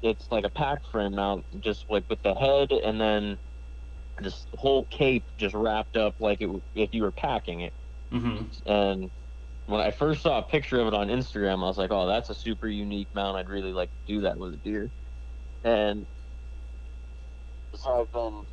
It's 0.00 0.32
like 0.32 0.46
a 0.46 0.48
pack 0.48 0.82
frame 0.90 1.14
mount, 1.14 1.44
just 1.60 1.84
like 1.90 2.08
with 2.08 2.22
the 2.22 2.34
head 2.34 2.72
and 2.72 2.98
then 2.98 3.36
this 4.18 4.46
whole 4.56 4.84
cape 4.84 5.24
just 5.36 5.54
wrapped 5.54 5.94
up 5.94 6.14
like 6.18 6.40
it 6.40 6.48
if 6.74 6.94
you 6.94 7.02
were 7.02 7.10
packing 7.10 7.60
it. 7.60 7.74
Mm-hmm. 8.10 8.70
And 8.70 9.10
when 9.66 9.82
I 9.82 9.90
first 9.90 10.22
saw 10.22 10.38
a 10.38 10.42
picture 10.42 10.80
of 10.80 10.86
it 10.86 10.94
on 10.94 11.08
Instagram, 11.08 11.62
I 11.62 11.66
was 11.66 11.76
like, 11.76 11.90
"Oh, 11.90 12.06
that's 12.06 12.30
a 12.30 12.34
super 12.34 12.66
unique 12.66 13.08
mount. 13.12 13.36
I'd 13.36 13.50
really 13.50 13.74
like 13.74 13.90
to 13.90 14.14
do 14.14 14.20
that 14.22 14.38
with 14.38 14.54
a 14.54 14.56
deer." 14.56 14.88
And 15.62 16.06
so 17.74 18.00
I've 18.00 18.12
been 18.12 18.46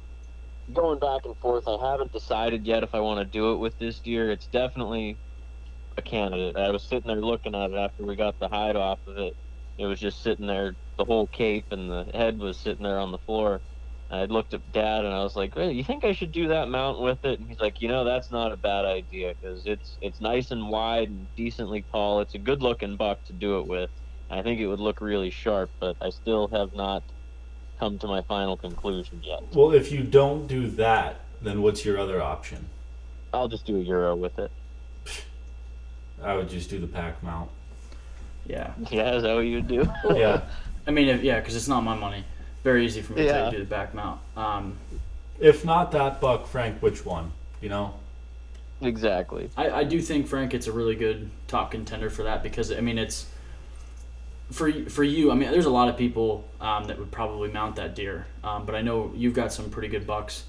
going 0.73 0.99
back 0.99 1.21
and 1.23 1.37
forth. 1.37 1.65
I 1.65 1.77
haven't 1.91 2.11
decided 2.11 2.65
yet 2.65 2.83
if 2.83 2.93
I 2.93 2.99
want 2.99 3.19
to 3.19 3.25
do 3.25 3.53
it 3.53 3.57
with 3.57 3.79
this 3.79 3.99
deer. 3.99 4.31
It's 4.31 4.47
definitely 4.47 5.15
a 5.97 6.01
candidate. 6.01 6.55
I 6.57 6.71
was 6.71 6.83
sitting 6.83 7.07
there 7.07 7.21
looking 7.21 7.55
at 7.55 7.71
it 7.71 7.77
after 7.77 8.03
we 8.03 8.15
got 8.15 8.39
the 8.39 8.47
hide 8.47 8.75
off 8.75 8.99
of 9.07 9.17
it. 9.17 9.35
It 9.77 9.85
was 9.85 9.99
just 9.99 10.21
sitting 10.21 10.47
there, 10.47 10.75
the 10.97 11.05
whole 11.05 11.27
cape 11.27 11.71
and 11.71 11.89
the 11.89 12.05
head 12.13 12.37
was 12.39 12.57
sitting 12.57 12.83
there 12.83 12.99
on 12.99 13.11
the 13.11 13.17
floor. 13.19 13.61
I 14.11 14.25
looked 14.25 14.53
at 14.53 14.71
Dad 14.71 15.05
and 15.05 15.13
I 15.13 15.23
was 15.23 15.35
like, 15.35 15.55
"Hey, 15.55 15.71
you 15.71 15.83
think 15.83 16.03
I 16.03 16.11
should 16.11 16.31
do 16.31 16.49
that 16.49 16.69
mount 16.69 17.01
with 17.01 17.25
it?" 17.25 17.39
And 17.39 17.49
he's 17.49 17.59
like, 17.59 17.81
"You 17.81 17.87
know, 17.87 18.03
that's 18.03 18.29
not 18.29 18.51
a 18.51 18.57
bad 18.57 18.85
idea 18.85 19.33
because 19.41 19.65
it's 19.65 19.97
it's 20.01 20.21
nice 20.21 20.51
and 20.51 20.69
wide 20.69 21.09
and 21.09 21.27
decently 21.35 21.83
tall. 21.91 22.19
It's 22.19 22.35
a 22.35 22.37
good 22.37 22.61
looking 22.61 22.95
buck 22.95 23.23
to 23.25 23.33
do 23.33 23.59
it 23.59 23.67
with. 23.67 23.89
I 24.29 24.43
think 24.43 24.59
it 24.59 24.67
would 24.67 24.79
look 24.79 25.01
really 25.01 25.31
sharp, 25.31 25.71
but 25.79 25.95
I 25.99 26.09
still 26.09 26.47
have 26.49 26.75
not 26.75 27.03
come 27.79 27.97
to 27.99 28.07
my 28.07 28.21
final 28.23 28.55
conclusion 28.55 29.21
yet. 29.23 29.41
Well, 29.53 29.73
if 29.73 29.91
you 29.91 30.03
don't 30.03 30.47
do 30.47 30.67
that, 30.71 31.21
then 31.41 31.61
what's 31.61 31.83
your 31.83 31.97
other 31.97 32.21
option? 32.21 32.69
I'll 33.33 33.47
just 33.47 33.65
do 33.65 33.77
a 33.77 33.79
euro 33.79 34.15
with 34.15 34.37
it. 34.37 34.51
I 36.23 36.35
would 36.35 36.49
just 36.49 36.69
do 36.69 36.79
the 36.79 36.87
pack 36.87 37.21
mount. 37.23 37.49
Yeah. 38.45 38.71
Yeah, 38.89 39.15
is 39.15 39.23
that 39.23 39.33
what 39.33 39.41
you 39.41 39.55
would 39.57 39.67
do? 39.67 39.87
Yeah. 40.15 40.41
I 40.87 40.91
mean, 40.91 41.07
if, 41.07 41.23
yeah, 41.23 41.39
because 41.39 41.55
it's 41.55 41.67
not 41.67 41.81
my 41.83 41.95
money. 41.95 42.23
Very 42.63 42.85
easy 42.85 43.01
for 43.01 43.13
me 43.13 43.21
to 43.21 43.25
Yeah. 43.27 43.45
to 43.45 43.51
do 43.51 43.59
the 43.59 43.65
back 43.69 43.93
mount. 43.93 44.19
Um, 44.35 44.77
If 45.39 45.65
not 45.65 45.91
that 45.91 46.21
buck, 46.21 46.47
Frank, 46.47 46.81
which 46.81 47.05
one? 47.05 47.31
You 47.61 47.69
know? 47.69 47.93
exactly. 48.81 49.49
I, 49.55 49.69
I 49.69 49.83
do 49.85 50.01
think 50.01 50.27
Frank 50.27 50.53
it's 50.53 50.67
a 50.67 50.71
really 50.73 50.95
good 50.95 51.29
top 51.47 51.71
contender 51.71 52.09
for 52.09 52.23
that 52.23 52.43
because 52.43 52.69
I 52.69 52.81
mean 52.81 52.97
it's 52.97 53.25
for 54.51 54.71
for 54.89 55.03
you. 55.05 55.31
I 55.31 55.35
mean, 55.35 55.51
there's 55.51 55.65
a 55.65 55.69
lot 55.69 55.87
of 55.87 55.95
people 55.97 56.43
um, 56.59 56.85
that 56.85 56.99
would 56.99 57.11
probably 57.11 57.49
mount 57.49 57.77
that 57.77 57.95
deer, 57.95 58.27
um, 58.43 58.65
but 58.65 58.75
I 58.75 58.81
know 58.81 59.11
you've 59.15 59.33
got 59.33 59.53
some 59.53 59.69
pretty 59.69 59.87
good 59.87 60.05
bucks 60.05 60.43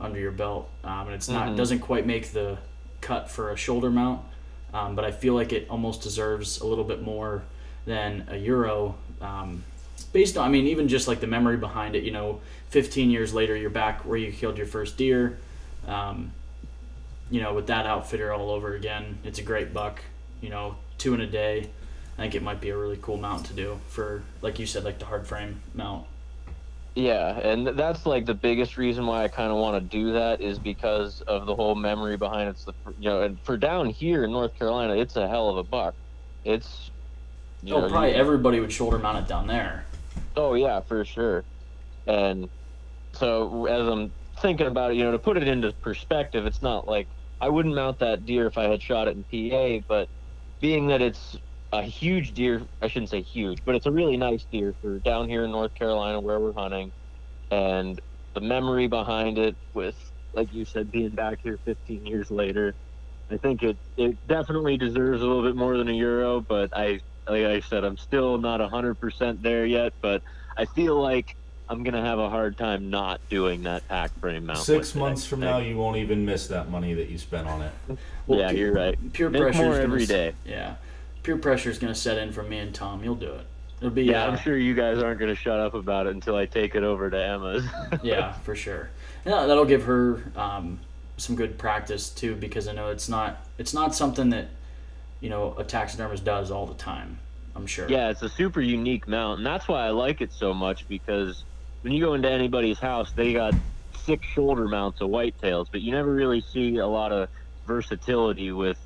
under 0.00 0.18
your 0.20 0.30
belt, 0.30 0.68
um, 0.84 1.06
and 1.06 1.14
it's 1.14 1.28
not 1.28 1.48
Mhm. 1.48 1.56
doesn't 1.56 1.80
quite 1.80 2.06
make 2.06 2.32
the 2.32 2.58
cut 3.00 3.28
for 3.30 3.50
a 3.50 3.56
shoulder 3.56 3.90
mount, 3.90 4.20
um, 4.72 4.94
but 4.94 5.04
I 5.04 5.10
feel 5.10 5.34
like 5.34 5.52
it 5.52 5.66
almost 5.68 6.02
deserves 6.02 6.60
a 6.60 6.66
little 6.66 6.84
bit 6.84 7.02
more 7.02 7.42
than 7.84 8.26
a 8.30 8.36
euro. 8.36 8.96
Um, 9.20 9.64
based 10.12 10.36
on, 10.36 10.46
I 10.46 10.50
mean, 10.50 10.66
even 10.66 10.88
just 10.88 11.08
like 11.08 11.20
the 11.20 11.26
memory 11.26 11.56
behind 11.56 11.94
it, 11.94 12.04
you 12.04 12.10
know, 12.10 12.40
15 12.70 13.10
years 13.10 13.34
later, 13.34 13.56
you're 13.56 13.70
back 13.70 14.04
where 14.04 14.16
you 14.16 14.32
killed 14.32 14.56
your 14.56 14.66
first 14.66 14.96
deer. 14.96 15.38
Um, 15.86 16.32
you 17.30 17.40
know, 17.40 17.54
with 17.54 17.66
that 17.68 17.86
outfitter 17.86 18.32
all 18.32 18.50
over 18.50 18.74
again, 18.74 19.18
it's 19.24 19.38
a 19.38 19.42
great 19.42 19.72
buck. 19.72 20.02
You 20.40 20.50
know, 20.50 20.76
two 20.98 21.14
in 21.14 21.20
a 21.20 21.26
day. 21.26 21.70
I 22.18 22.22
think 22.22 22.34
it 22.34 22.42
might 22.42 22.60
be 22.60 22.70
a 22.70 22.76
really 22.76 22.98
cool 23.00 23.16
mount 23.16 23.46
to 23.46 23.54
do 23.54 23.80
for, 23.88 24.22
like 24.42 24.58
you 24.58 24.66
said, 24.66 24.84
like 24.84 24.98
the 24.98 25.06
hard 25.06 25.26
frame 25.26 25.62
mount. 25.74 26.06
Yeah, 26.94 27.38
and 27.38 27.66
that's 27.68 28.04
like 28.04 28.26
the 28.26 28.34
biggest 28.34 28.76
reason 28.76 29.06
why 29.06 29.24
I 29.24 29.28
kind 29.28 29.50
of 29.50 29.56
want 29.58 29.82
to 29.82 29.88
do 29.98 30.12
that 30.12 30.42
is 30.42 30.58
because 30.58 31.22
of 31.22 31.46
the 31.46 31.56
whole 31.56 31.74
memory 31.74 32.18
behind 32.18 32.48
it. 32.48 32.52
It's 32.52 32.64
the 32.64 32.74
you 32.98 33.08
know, 33.08 33.22
and 33.22 33.40
for 33.42 33.56
down 33.56 33.88
here 33.88 34.24
in 34.24 34.32
North 34.32 34.54
Carolina, 34.54 34.96
it's 34.96 35.16
a 35.16 35.26
hell 35.26 35.48
of 35.48 35.56
a 35.56 35.64
buck. 35.64 35.96
It's 36.44 36.90
you 37.62 37.74
oh, 37.74 37.80
know, 37.80 37.88
probably 37.88 38.10
you- 38.10 38.16
everybody 38.16 38.60
would 38.60 38.72
shoulder 38.72 38.98
mount 38.98 39.18
it 39.18 39.26
down 39.28 39.46
there. 39.46 39.86
Oh 40.36 40.54
yeah, 40.54 40.80
for 40.82 41.04
sure. 41.04 41.46
And 42.06 42.50
so 43.14 43.66
as 43.66 43.86
I'm 43.88 44.14
thinking 44.40 44.66
about 44.66 44.92
it, 44.92 44.96
you 44.98 45.04
know, 45.04 45.12
to 45.12 45.18
put 45.18 45.36
it 45.36 45.48
into 45.48 45.72
perspective, 45.82 46.46
it's 46.46 46.62
not 46.62 46.88
like 46.88 47.10
I 47.40 47.48
wouldn't 47.48 47.74
mount 47.74 47.98
that 48.00 48.24
deer 48.24 48.46
if 48.46 48.58
I 48.58 48.64
had 48.64 48.82
shot 48.82 49.08
it 49.08 49.16
in 49.16 49.24
PA, 49.24 49.84
but 49.88 50.10
being 50.60 50.88
that 50.88 51.02
it's 51.02 51.36
a 51.72 51.82
huge 51.82 52.34
deer, 52.34 52.62
I 52.82 52.88
shouldn't 52.88 53.10
say 53.10 53.22
huge, 53.22 53.58
but 53.64 53.74
it's 53.74 53.86
a 53.86 53.90
really 53.90 54.16
nice 54.16 54.44
deer 54.52 54.74
for 54.82 54.98
down 54.98 55.28
here 55.28 55.44
in 55.44 55.50
North 55.50 55.74
Carolina 55.74 56.20
where 56.20 56.38
we're 56.38 56.52
hunting, 56.52 56.92
and 57.50 57.98
the 58.34 58.40
memory 58.40 58.88
behind 58.88 59.38
it 59.38 59.56
with, 59.72 59.96
like 60.34 60.52
you 60.52 60.64
said, 60.64 60.92
being 60.92 61.10
back 61.10 61.38
here 61.42 61.58
15 61.64 62.04
years 62.04 62.30
later, 62.30 62.74
I 63.30 63.38
think 63.38 63.62
it 63.62 63.76
it 63.96 64.16
definitely 64.28 64.76
deserves 64.76 65.22
a 65.22 65.26
little 65.26 65.42
bit 65.42 65.56
more 65.56 65.78
than 65.78 65.88
a 65.88 65.92
euro, 65.92 66.40
but 66.40 66.76
I 66.76 67.00
like 67.26 67.44
I 67.44 67.60
said, 67.60 67.84
I'm 67.84 67.96
still 67.96 68.36
not 68.36 68.60
100% 68.60 69.42
there 69.42 69.64
yet, 69.64 69.92
but 70.02 70.22
I 70.56 70.66
feel 70.66 71.00
like 71.00 71.36
I'm 71.68 71.82
gonna 71.84 72.04
have 72.04 72.18
a 72.18 72.28
hard 72.28 72.58
time 72.58 72.90
not 72.90 73.20
doing 73.30 73.62
that 73.62 73.88
pack 73.88 74.10
frame 74.20 74.44
mount. 74.44 74.58
Six 74.58 74.94
months 74.94 75.24
from 75.24 75.40
now, 75.40 75.58
you 75.58 75.78
won't 75.78 75.96
even 75.96 76.26
miss 76.26 76.48
that 76.48 76.68
money 76.68 76.92
that 76.92 77.08
you 77.08 77.16
spent 77.16 77.48
on 77.48 77.62
it. 77.62 77.72
Well, 78.26 78.40
yeah, 78.40 78.50
pu- 78.50 78.56
you're 78.58 78.72
right. 78.72 79.12
Peer 79.14 79.30
Make 79.30 79.42
pressure 79.42 79.62
more 79.62 79.72
is 79.72 79.78
every 79.78 80.06
gonna, 80.06 80.32
day. 80.32 80.34
Yeah, 80.44 80.74
peer 81.22 81.36
pressure 81.36 81.70
is 81.70 81.78
gonna 81.78 81.94
set 81.94 82.18
in 82.18 82.32
from 82.32 82.48
me 82.48 82.58
and 82.58 82.74
Tom. 82.74 83.02
You'll 83.02 83.14
do 83.14 83.32
it. 83.32 83.46
It'll 83.78 83.90
be 83.90 84.04
Yeah, 84.04 84.24
uh, 84.24 84.30
I'm 84.30 84.38
sure 84.38 84.56
you 84.56 84.74
guys 84.74 85.02
aren't 85.02 85.18
gonna 85.18 85.34
shut 85.34 85.58
up 85.58 85.74
about 85.74 86.06
it 86.06 86.14
until 86.14 86.36
I 86.36 86.46
take 86.46 86.74
it 86.74 86.82
over 86.82 87.10
to 87.10 87.24
Emma's. 87.24 87.64
yeah, 88.02 88.32
for 88.32 88.54
sure. 88.54 88.90
Yeah, 89.24 89.46
that'll 89.46 89.64
give 89.64 89.84
her 89.84 90.22
um, 90.36 90.80
some 91.16 91.36
good 91.36 91.58
practice 91.58 92.10
too, 92.10 92.34
because 92.36 92.68
I 92.68 92.72
know 92.72 92.88
it's 92.88 93.08
not 93.08 93.46
it's 93.58 93.74
not 93.74 93.94
something 93.94 94.30
that 94.30 94.48
you 95.20 95.30
know 95.30 95.54
a 95.58 95.64
taxidermist 95.64 96.24
does 96.24 96.50
all 96.50 96.66
the 96.66 96.74
time. 96.74 97.18
I'm 97.54 97.66
sure. 97.66 97.88
Yeah, 97.88 98.10
it's 98.10 98.22
a 98.22 98.28
super 98.28 98.60
unique 98.60 99.06
mount, 99.06 99.38
and 99.38 99.46
that's 99.46 99.68
why 99.68 99.86
I 99.86 99.90
like 99.90 100.20
it 100.20 100.32
so 100.32 100.54
much 100.54 100.88
because 100.88 101.44
when 101.82 101.92
you 101.92 102.02
go 102.02 102.14
into 102.14 102.30
anybody's 102.30 102.78
house, 102.78 103.12
they 103.12 103.34
got 103.34 103.54
six 104.04 104.26
shoulder 104.26 104.68
mounts 104.68 105.00
of 105.00 105.10
whitetails, 105.10 105.66
but 105.70 105.82
you 105.82 105.92
never 105.92 106.12
really 106.12 106.40
see 106.40 106.78
a 106.78 106.86
lot 106.86 107.12
of 107.12 107.28
versatility 107.66 108.52
with 108.52 108.78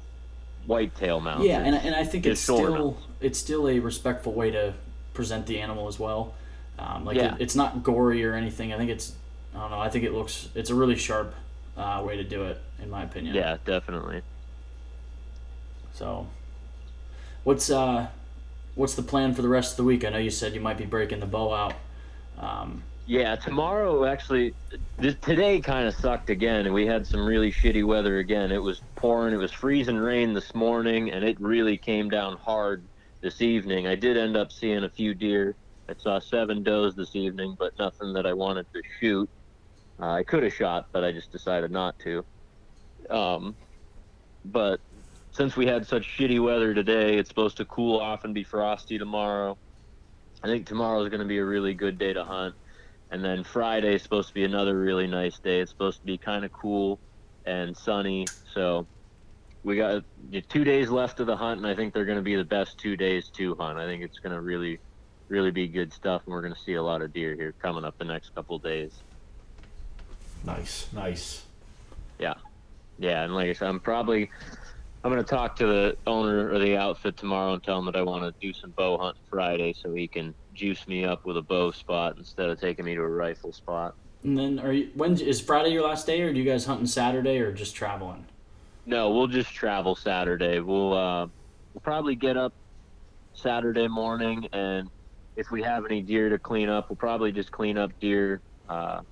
whitetail 0.66 1.20
mounts. 1.20 1.44
Yeah, 1.46 1.60
and, 1.60 1.74
and 1.74 1.94
I 1.94 2.04
think 2.04 2.26
it's 2.26 2.40
still 2.40 2.96
it's 3.20 3.38
still 3.38 3.68
a 3.68 3.78
respectful 3.78 4.32
way 4.32 4.50
to 4.50 4.74
present 5.14 5.46
the 5.46 5.60
animal 5.60 5.88
as 5.88 5.98
well. 5.98 6.34
Um, 6.78 7.04
like 7.04 7.16
Yeah. 7.16 7.34
it, 7.34 7.40
it's 7.40 7.54
not 7.54 7.82
gory 7.82 8.24
or 8.24 8.34
anything. 8.34 8.72
I 8.72 8.76
think 8.76 8.90
it's 8.90 9.14
I 9.54 9.60
don't 9.60 9.70
know. 9.70 9.80
I 9.80 9.88
think 9.88 10.04
it 10.04 10.12
looks 10.12 10.48
it's 10.54 10.70
a 10.70 10.74
really 10.74 10.96
sharp 10.96 11.34
uh, 11.76 12.02
way 12.06 12.16
to 12.16 12.24
do 12.24 12.44
it, 12.44 12.60
in 12.82 12.90
my 12.90 13.02
opinion. 13.04 13.34
yeah, 13.34 13.56
definitely. 13.64 14.22
So, 15.94 16.26
what's 17.44 17.70
uh, 17.70 18.08
what's 18.74 18.94
the 18.94 19.02
plan 19.02 19.34
for 19.34 19.42
the 19.42 19.48
rest 19.48 19.72
of 19.72 19.76
the 19.78 19.84
week? 19.84 20.04
I 20.04 20.10
know 20.10 20.18
you 20.18 20.30
said 20.30 20.54
you 20.54 20.60
might 20.60 20.76
be 20.78 20.84
breaking 20.84 21.20
the 21.20 21.26
bow 21.26 21.54
out. 21.54 21.74
Um, 22.38 22.82
Yeah, 23.06 23.36
tomorrow 23.36 24.04
actually, 24.04 24.56
this, 24.98 25.16
today 25.22 25.60
kind 25.60 25.86
of 25.86 25.94
sucked 25.94 26.28
again, 26.30 26.72
we 26.72 26.86
had 26.86 27.06
some 27.06 27.24
really 27.24 27.52
shitty 27.52 27.86
weather 27.86 28.18
again. 28.18 28.52
It 28.52 28.62
was 28.62 28.82
pouring, 28.96 29.32
it 29.32 29.38
was 29.38 29.52
freezing 29.52 29.98
rain 29.98 30.34
this 30.34 30.54
morning, 30.54 31.12
and 31.12 31.24
it 31.24 31.40
really 31.40 31.78
came 31.78 32.10
down 32.10 32.36
hard 32.38 32.88
this 33.22 33.40
evening. 33.40 33.86
I 33.86 33.94
did 33.94 34.16
end 34.16 34.36
up 34.36 34.52
seeing 34.52 34.84
a 34.84 34.90
few 34.90 35.14
deer. 35.14 35.56
I 35.88 35.94
saw 35.98 36.18
seven 36.18 36.64
does 36.64 36.96
this 36.96 37.14
evening, 37.14 37.56
but 37.58 37.74
nothing 37.78 38.14
that 38.14 38.26
I 38.26 38.34
wanted 38.34 38.66
to 38.74 38.82
shoot. 39.00 39.30
Uh, 40.00 40.12
I 40.12 40.24
could 40.24 40.42
have 40.42 40.54
shot, 40.54 40.86
but 40.92 41.04
I 41.04 41.12
just 41.12 41.32
decided 41.32 41.70
not 41.70 41.98
to. 42.00 42.26
Um, 43.10 43.56
but 44.44 44.80
since 45.32 45.56
we 45.56 45.66
had 45.66 45.86
such 45.86 46.04
shitty 46.18 46.42
weather 46.42 46.74
today, 46.74 47.18
it's 47.18 47.28
supposed 47.28 47.58
to 47.58 47.66
cool 47.66 48.00
off 48.00 48.24
and 48.24 48.34
be 48.34 48.44
frosty 48.44 48.98
tomorrow. 48.98 49.58
I 50.42 50.48
think 50.48 50.66
tomorrow 50.66 51.02
is 51.02 51.10
going 51.10 51.20
to 51.20 51.26
be 51.26 51.38
a 51.38 51.44
really 51.44 51.74
good 51.74 51.98
day 51.98 52.12
to 52.12 52.24
hunt. 52.24 52.56
And 53.10 53.24
then 53.24 53.44
Friday 53.44 53.94
is 53.94 54.02
supposed 54.02 54.28
to 54.28 54.34
be 54.34 54.44
another 54.44 54.76
really 54.78 55.06
nice 55.06 55.38
day. 55.38 55.60
It's 55.60 55.70
supposed 55.70 56.00
to 56.00 56.06
be 56.06 56.18
kind 56.18 56.44
of 56.44 56.52
cool 56.52 56.98
and 57.44 57.76
sunny. 57.76 58.26
So 58.52 58.86
we 59.62 59.76
got 59.76 60.02
two 60.48 60.64
days 60.64 60.90
left 60.90 61.20
of 61.20 61.26
the 61.26 61.36
hunt, 61.36 61.58
and 61.58 61.66
I 61.66 61.74
think 61.74 61.94
they're 61.94 62.04
going 62.04 62.18
to 62.18 62.22
be 62.22 62.36
the 62.36 62.44
best 62.44 62.78
two 62.78 62.96
days 62.96 63.28
to 63.34 63.54
hunt. 63.54 63.78
I 63.78 63.86
think 63.86 64.02
it's 64.02 64.18
going 64.18 64.34
to 64.34 64.40
really, 64.40 64.78
really 65.28 65.50
be 65.50 65.68
good 65.68 65.92
stuff, 65.92 66.22
and 66.26 66.32
we're 66.32 66.42
going 66.42 66.54
to 66.54 66.60
see 66.60 66.74
a 66.74 66.82
lot 66.82 67.02
of 67.02 67.12
deer 67.12 67.34
here 67.34 67.54
coming 67.62 67.84
up 67.84 67.96
the 67.98 68.04
next 68.04 68.34
couple 68.34 68.58
days. 68.58 68.92
Nice, 70.44 70.86
nice. 70.92 71.44
Yeah, 72.18 72.34
yeah, 72.98 73.24
and 73.24 73.34
like 73.34 73.48
I 73.48 73.52
said, 73.52 73.68
I'm 73.68 73.80
probably 73.80 74.30
I'm 75.04 75.10
gonna 75.10 75.22
talk 75.22 75.56
to 75.56 75.66
the 75.66 75.96
owner 76.06 76.50
of 76.50 76.60
the 76.60 76.76
outfit 76.76 77.16
tomorrow 77.16 77.54
and 77.54 77.62
tell 77.62 77.78
him 77.78 77.86
that 77.86 77.96
I 77.96 78.02
want 78.02 78.22
to 78.22 78.40
do 78.40 78.52
some 78.52 78.70
bow 78.70 78.96
hunting 78.96 79.22
Friday, 79.28 79.72
so 79.72 79.92
he 79.92 80.08
can 80.08 80.34
juice 80.56 80.86
me 80.88 81.04
up 81.04 81.24
with 81.24 81.36
a 81.36 81.42
bow 81.42 81.70
spot 81.70 82.16
instead 82.16 82.48
of 82.48 82.60
taking 82.60 82.84
me 82.84 82.94
to 82.94 83.02
a 83.02 83.08
rifle 83.08 83.52
spot. 83.52 83.94
and 84.24 84.36
then 84.36 84.58
are 84.58 84.72
you 84.72 84.90
when 84.94 85.18
is 85.20 85.40
Friday 85.40 85.70
your 85.70 85.86
last 85.86 86.06
day, 86.06 86.22
or 86.22 86.32
do 86.32 86.38
you 86.38 86.50
guys 86.50 86.64
hunting 86.64 86.86
Saturday, 86.86 87.38
or 87.38 87.52
just 87.52 87.76
traveling? 87.76 88.26
No, 88.86 89.10
we'll 89.10 89.26
just 89.26 89.52
travel 89.52 89.94
Saturday. 89.94 90.60
We'll 90.60 90.92
uh, 90.92 91.26
we'll 91.74 91.82
probably 91.82 92.14
get 92.16 92.36
up 92.36 92.52
Saturday 93.34 93.88
morning, 93.88 94.48
and 94.52 94.88
if 95.36 95.50
we 95.50 95.62
have 95.62 95.84
any 95.84 96.00
deer 96.00 96.30
to 96.30 96.38
clean 96.38 96.68
up, 96.68 96.88
we'll 96.88 96.96
probably 96.96 97.30
just 97.32 97.52
clean 97.52 97.76
up 97.76 97.92
deer 98.00 98.40
uh, 98.68 99.02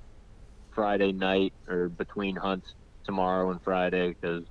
Friday 0.73 1.13
night 1.13 1.53
or 1.69 1.89
between 1.89 2.37
hunts 2.37 2.75
tomorrow 3.05 3.51
and 3.51 3.61
Friday 3.63 4.09
because 4.09 4.45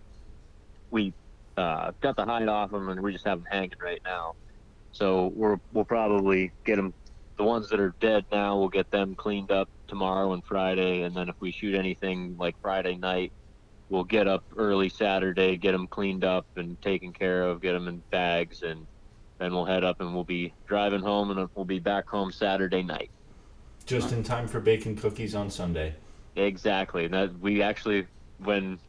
we 0.92 1.14
uh, 1.58 1.92
got 2.02 2.16
the 2.16 2.26
hide 2.26 2.48
off 2.48 2.72
them 2.72 2.90
and 2.90 3.02
we 3.02 3.12
just 3.12 3.26
have 3.26 3.40
them 3.44 3.48
hanging 3.52 3.72
right 3.82 4.02
now. 4.06 4.36
So 4.94 5.28
we're 5.36 5.60
we'll 5.74 5.86
probably 5.86 6.52
get 6.64 6.78
them. 6.78 6.94
The 7.36 7.44
ones 7.44 7.70
that 7.70 7.80
are 7.80 7.94
dead 8.00 8.26
now, 8.32 8.58
we'll 8.58 8.70
get 8.70 8.92
them 8.92 9.16
cleaned 9.16 9.52
up 9.52 9.68
tomorrow 9.88 10.34
and 10.34 10.44
Friday, 10.46 11.02
and 11.02 11.16
then 11.16 11.30
if 11.30 11.36
we 11.40 11.52
shoot 11.52 11.76
anything 11.76 12.38
like 12.38 12.56
Friday 12.62 12.96
night 12.96 13.32
we'll 13.94 14.04
get 14.04 14.28
up 14.28 14.44
early 14.58 14.90
Saturday, 14.90 15.56
get 15.56 15.72
them 15.72 15.86
cleaned 15.86 16.24
up 16.24 16.46
and 16.56 16.82
taken 16.82 17.14
care 17.14 17.44
of, 17.44 17.62
get 17.62 17.74
them 17.74 17.88
in 17.88 18.02
bags, 18.10 18.64
and 18.64 18.88
then 19.38 19.54
we'll 19.54 19.66
head 19.66 19.84
up 19.84 20.02
and 20.02 20.14
we'll 20.16 20.24
be 20.24 20.52
driving 20.66 21.02
home, 21.02 21.30
and 21.30 21.48
we'll 21.54 21.64
be 21.64 21.80
back 21.80 22.08
home 22.08 22.32
Saturday 22.32 22.82
night. 22.82 23.12
Just 23.86 24.12
in 24.12 24.24
time 24.24 24.48
for 24.48 24.60
baking 24.60 24.96
cookies 24.96 25.36
on 25.36 25.52
Sunday. 25.52 25.94
Exactly. 26.36 27.08
That 27.08 27.38
we 27.40 27.62
actually, 27.62 28.08
when 28.40 28.80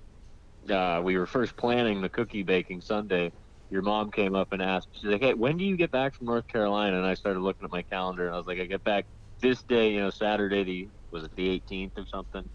uh, 0.71 1.03
we 1.05 1.19
were 1.19 1.27
first 1.27 1.55
planning 1.57 2.01
the 2.01 2.09
cookie 2.09 2.43
baking 2.43 2.81
Sunday, 2.81 3.31
your 3.75 3.83
mom 3.83 4.13
came 4.13 4.37
up 4.37 4.53
and 4.53 4.63
asked. 4.63 4.87
She's 4.93 5.11
like, 5.11 5.21
"Hey, 5.21 5.35
when 5.35 5.57
do 5.57 5.65
you 5.65 5.77
get 5.77 5.91
back 5.91 6.15
from 6.15 6.29
North 6.29 6.47
Carolina?" 6.47 6.97
And 6.97 7.05
I 7.05 7.15
started 7.15 7.41
looking 7.41 7.65
at 7.65 7.73
my 7.73 7.83
calendar, 7.83 8.27
and 8.27 8.35
I 8.35 8.39
was 8.39 8.47
like, 8.47 8.61
"I 8.61 8.67
get 8.67 8.85
back 8.85 9.05
this 9.41 9.63
day, 9.63 9.93
you 9.93 10.01
know, 10.01 10.11
Saturday 10.11 10.63
the 10.63 10.89
was 11.11 11.25
it 11.25 11.35
the 11.35 11.49
18th 11.49 11.91
or 11.99 12.07
something?" 12.07 12.49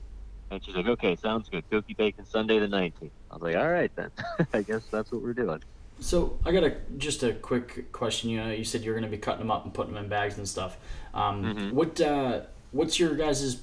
And 0.49 0.63
she's 0.63 0.75
like, 0.75 0.87
"Okay, 0.87 1.17
sounds 1.17 1.49
good. 1.49 1.69
Cookie 1.69 1.93
baking 1.93 2.23
Sunday 2.23 2.57
the 2.59 2.67
19th." 2.67 3.11
I 3.29 3.33
was 3.35 3.41
like, 3.43 3.57
"All 3.57 3.67
right 3.69 3.91
then. 3.97 4.11
I 4.53 4.61
guess 4.61 4.83
that's 4.89 5.11
what 5.11 5.21
we're 5.21 5.33
doing." 5.33 5.61
So 5.99 6.39
I 6.45 6.53
got 6.53 6.63
a 6.63 6.77
just 6.97 7.21
a 7.23 7.33
quick 7.33 7.91
question. 7.91 8.29
You 8.29 8.37
know, 8.37 8.51
you 8.51 8.63
said 8.63 8.83
you're 8.83 8.95
going 8.95 9.03
to 9.03 9.11
be 9.11 9.17
cutting 9.17 9.41
them 9.41 9.51
up 9.51 9.65
and 9.65 9.73
putting 9.73 9.93
them 9.93 10.05
in 10.05 10.09
bags 10.09 10.37
and 10.37 10.47
stuff. 10.47 10.77
Um, 11.13 11.43
Mhm. 11.43 11.71
What 11.73 11.99
uh, 11.99 12.41
what's 12.71 12.97
your 12.97 13.13
guys' 13.15 13.59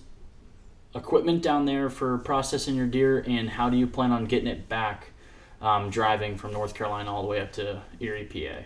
equipment 0.94 1.42
down 1.42 1.64
there 1.64 1.88
for 1.88 2.18
processing 2.18 2.74
your 2.74 2.86
deer, 2.86 3.24
and 3.26 3.48
how 3.48 3.70
do 3.70 3.78
you 3.78 3.86
plan 3.86 4.12
on 4.12 4.26
getting 4.26 4.48
it 4.48 4.68
back, 4.68 5.12
um, 5.60 5.90
driving 5.90 6.36
from 6.36 6.52
North 6.52 6.74
Carolina 6.74 7.12
all 7.12 7.22
the 7.22 7.28
way 7.28 7.40
up 7.40 7.52
to 7.52 7.82
Erie, 8.00 8.26
PA? 8.26 8.64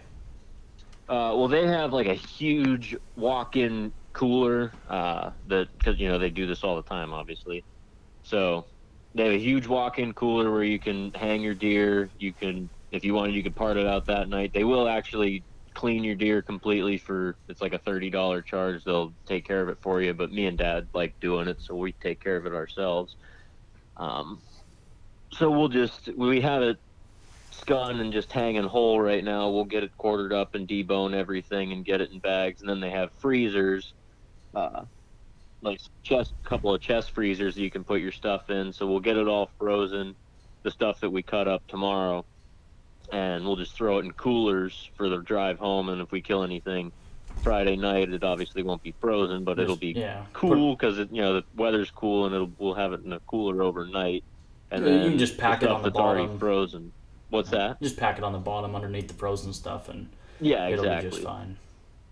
Uh, 1.08 1.34
well, 1.34 1.48
they 1.48 1.66
have 1.66 1.92
like 1.92 2.06
a 2.06 2.14
huge 2.14 2.96
walk-in 3.16 3.92
cooler 4.12 4.72
uh, 4.88 5.30
that 5.48 5.68
because 5.78 5.98
you 5.98 6.08
know 6.08 6.18
they 6.18 6.30
do 6.30 6.46
this 6.46 6.62
all 6.62 6.76
the 6.76 6.82
time, 6.82 7.12
obviously. 7.12 7.64
So 8.22 8.66
they 9.14 9.24
have 9.24 9.32
a 9.34 9.38
huge 9.38 9.66
walk-in 9.66 10.12
cooler 10.12 10.52
where 10.52 10.62
you 10.62 10.78
can 10.78 11.12
hang 11.14 11.42
your 11.42 11.54
deer. 11.54 12.10
You 12.18 12.32
can, 12.32 12.70
if 12.92 13.04
you 13.04 13.14
wanted, 13.14 13.34
you 13.34 13.42
could 13.42 13.56
part 13.56 13.76
it 13.76 13.86
out 13.86 14.06
that 14.06 14.28
night. 14.28 14.52
They 14.54 14.64
will 14.64 14.88
actually 14.88 15.44
clean 15.74 16.04
your 16.04 16.14
deer 16.16 16.42
completely 16.42 16.98
for 16.98 17.36
it's 17.48 17.60
like 17.60 17.72
a 17.72 17.78
thirty 17.78 18.10
dollar 18.10 18.42
charge. 18.42 18.84
They'll 18.84 19.12
take 19.26 19.44
care 19.44 19.62
of 19.62 19.68
it 19.68 19.78
for 19.80 20.00
you. 20.00 20.14
But 20.14 20.32
me 20.32 20.46
and 20.46 20.58
Dad 20.58 20.88
like 20.94 21.18
doing 21.20 21.48
it, 21.48 21.60
so 21.60 21.74
we 21.74 21.92
take 21.92 22.22
care 22.22 22.36
of 22.36 22.46
it 22.46 22.52
ourselves. 22.52 23.16
Um, 23.96 24.42
so 25.32 25.50
we'll 25.50 25.68
just 25.68 26.08
we 26.16 26.40
have 26.40 26.62
it 26.62 26.78
scun 27.52 28.00
and 28.00 28.12
just 28.12 28.32
hanging 28.32 28.64
whole 28.64 29.00
right 29.00 29.22
now. 29.22 29.50
We'll 29.50 29.64
get 29.64 29.84
it 29.84 29.96
quartered 29.96 30.32
up 30.32 30.54
and 30.54 30.66
debone 30.66 31.14
everything 31.14 31.72
and 31.72 31.84
get 31.84 32.00
it 32.00 32.10
in 32.10 32.18
bags. 32.18 32.60
And 32.60 32.70
then 32.70 32.80
they 32.80 32.90
have 32.90 33.10
freezers, 33.18 33.92
uh, 34.54 34.84
like 35.62 35.80
chest, 36.02 36.32
a 36.44 36.48
couple 36.48 36.74
of 36.74 36.80
chest 36.80 37.12
freezers 37.12 37.54
that 37.54 37.62
you 37.62 37.70
can 37.70 37.84
put 37.84 38.00
your 38.00 38.12
stuff 38.12 38.50
in. 38.50 38.72
So 38.72 38.86
we'll 38.86 39.00
get 39.00 39.16
it 39.16 39.28
all 39.28 39.50
frozen, 39.58 40.14
the 40.62 40.70
stuff 40.70 41.00
that 41.00 41.10
we 41.10 41.22
cut 41.22 41.48
up 41.48 41.66
tomorrow, 41.66 42.24
and 43.12 43.44
we'll 43.44 43.56
just 43.56 43.74
throw 43.74 43.98
it 43.98 44.04
in 44.04 44.12
coolers 44.12 44.90
for 44.96 45.08
the 45.08 45.18
drive 45.18 45.58
home. 45.58 45.88
And 45.88 46.00
if 46.00 46.10
we 46.10 46.20
kill 46.20 46.42
anything 46.44 46.92
Friday 47.42 47.76
night, 47.76 48.10
it 48.10 48.24
obviously 48.24 48.62
won't 48.62 48.82
be 48.82 48.94
frozen, 49.00 49.44
but 49.44 49.58
it'll 49.58 49.76
be 49.76 49.92
yeah. 49.92 50.24
cool 50.32 50.74
because 50.74 50.98
it 50.98 51.10
you 51.12 51.22
know 51.22 51.34
the 51.34 51.44
weather's 51.56 51.90
cool 51.90 52.26
and 52.26 52.34
it'll 52.34 52.52
we'll 52.58 52.74
have 52.74 52.92
it 52.92 53.04
in 53.04 53.12
a 53.12 53.20
cooler 53.20 53.62
overnight. 53.62 54.24
And 54.70 54.86
Yeah, 54.86 54.92
you 55.04 55.10
can 55.10 55.18
just 55.18 55.36
pack 55.38 55.62
it 55.62 55.68
on 55.68 55.82
the 55.82 55.90
bottom. 55.90 56.38
frozen. 56.38 56.92
What's 57.30 57.50
that? 57.50 57.80
Just 57.80 57.96
pack 57.96 58.18
it 58.18 58.24
on 58.24 58.32
the 58.32 58.38
bottom 58.38 58.74
underneath 58.74 59.08
the 59.08 59.14
frozen 59.14 59.52
stuff, 59.52 59.88
and 59.88 60.08
Yeah, 60.40 60.68
it'll 60.68 60.84
be 60.84 60.88
exactly. 60.90 61.10
just 61.10 61.22
fine. 61.22 61.56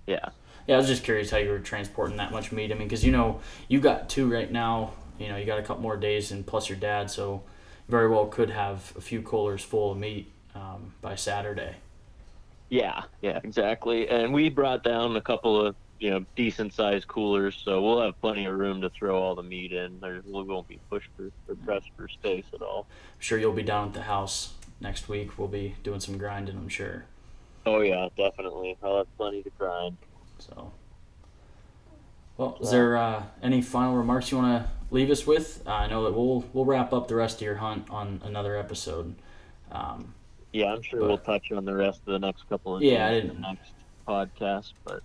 Yeah. 0.07 0.29
Yeah, 0.67 0.75
I 0.75 0.79
was 0.79 0.87
just 0.87 1.03
curious 1.03 1.31
how 1.31 1.39
you 1.39 1.51
were 1.51 1.59
transporting 1.61 2.17
that 2.19 2.31
much 2.31 2.53
meat. 2.53 2.71
I 2.71 2.75
mean, 2.75 2.89
because 2.89 3.05
you 3.05 3.13
know 3.13 3.41
you 3.69 3.81
got 3.81 4.09
two 4.09 4.31
right 4.31 4.51
now. 4.51 4.93
You 5.19 5.29
know, 5.29 5.37
you 5.37 5.47
got 5.47 5.59
a 5.59 5.63
couple 5.63 5.83
more 5.83 5.97
days, 5.97 6.31
and 6.31 6.47
plus 6.47 6.69
your 6.69 6.79
dad, 6.79 7.11
so 7.11 7.43
very 7.89 8.09
well 8.09 8.27
could 8.27 8.51
have 8.51 8.93
a 8.97 9.01
few 9.01 9.23
coolers 9.23 9.65
full 9.65 9.93
of 9.93 9.99
meat 9.99 10.31
um, 10.55 10.93
by 11.01 11.15
Saturday. 11.17 11.77
Yeah, 12.69 13.05
yeah, 13.23 13.41
exactly. 13.43 14.09
And 14.09 14.33
we 14.33 14.51
brought 14.51 14.85
down 14.85 15.17
a 15.17 15.21
couple 15.23 15.61
of 15.65 15.75
you 16.01 16.11
know 16.11 16.25
decent 16.37 16.73
sized 16.75 17.09
coolers, 17.09 17.61
so 17.65 17.83
we'll 17.83 18.01
have 18.01 18.21
plenty 18.21 18.45
of 18.47 18.57
room 18.57 18.81
to 18.83 18.91
throw 18.91 19.21
all 19.21 19.35
the 19.35 19.43
meat 19.43 19.73
in. 19.73 19.99
There, 20.01 20.21
we 20.25 20.43
won't 20.43 20.69
be 20.69 20.79
pushed 20.91 21.09
for 21.17 21.31
or 21.49 21.55
pressed 21.65 21.91
for 21.97 22.09
space 22.09 22.45
at 22.55 22.63
all. 22.63 22.87
I'm 22.89 23.21
sure 23.21 23.39
you'll 23.39 23.53
be 23.53 23.63
down 23.63 23.89
at 23.89 23.95
the 23.95 24.03
house 24.03 24.53
next 24.81 25.09
week. 25.09 25.39
We'll 25.39 25.49
be 25.49 25.75
doing 25.83 26.01
some 26.01 26.19
grinding. 26.19 26.57
I'm 26.57 26.69
sure. 26.69 27.05
Oh 27.67 27.81
yeah, 27.81 28.09
definitely. 28.17 28.77
I'll 28.83 28.99
have 28.99 29.17
plenty 29.17 29.43
to 29.43 29.51
grind. 29.59 29.97
So, 30.39 30.73
well, 32.37 32.57
is 32.61 32.71
there 32.71 32.97
uh, 32.97 33.25
any 33.43 33.61
final 33.63 33.97
remarks 33.97 34.31
you 34.31 34.39
want 34.39 34.65
to 34.65 34.71
leave 34.91 35.11
us 35.11 35.27
with? 35.27 35.63
Uh, 35.67 35.71
I 35.73 35.87
know 35.89 36.05
that 36.05 36.13
we'll 36.13 36.45
we'll 36.53 36.65
wrap 36.65 36.93
up 36.93 37.09
the 37.09 37.17
rest 37.17 37.37
of 37.39 37.43
your 37.43 37.57
hunt 37.57 37.91
on 37.91 38.21
another 38.25 38.57
episode. 38.57 39.15
Um, 39.73 40.15
Yeah, 40.53 40.73
I'm 40.73 40.83
sure 40.83 41.01
But- 41.01 41.09
we'll 41.09 41.19
touch 41.19 41.51
on 41.53 41.65
the 41.65 41.75
rest 41.75 42.01
of 42.07 42.13
the 42.13 42.19
next 42.21 42.49
couple 42.49 42.77
of 42.77 42.83
Yeah, 42.83 43.07
I 43.07 43.11
in 43.11 43.27
didn't- 43.27 43.35
the 43.43 43.49
next 43.49 43.73
podcast, 44.07 44.73
but 44.85 45.03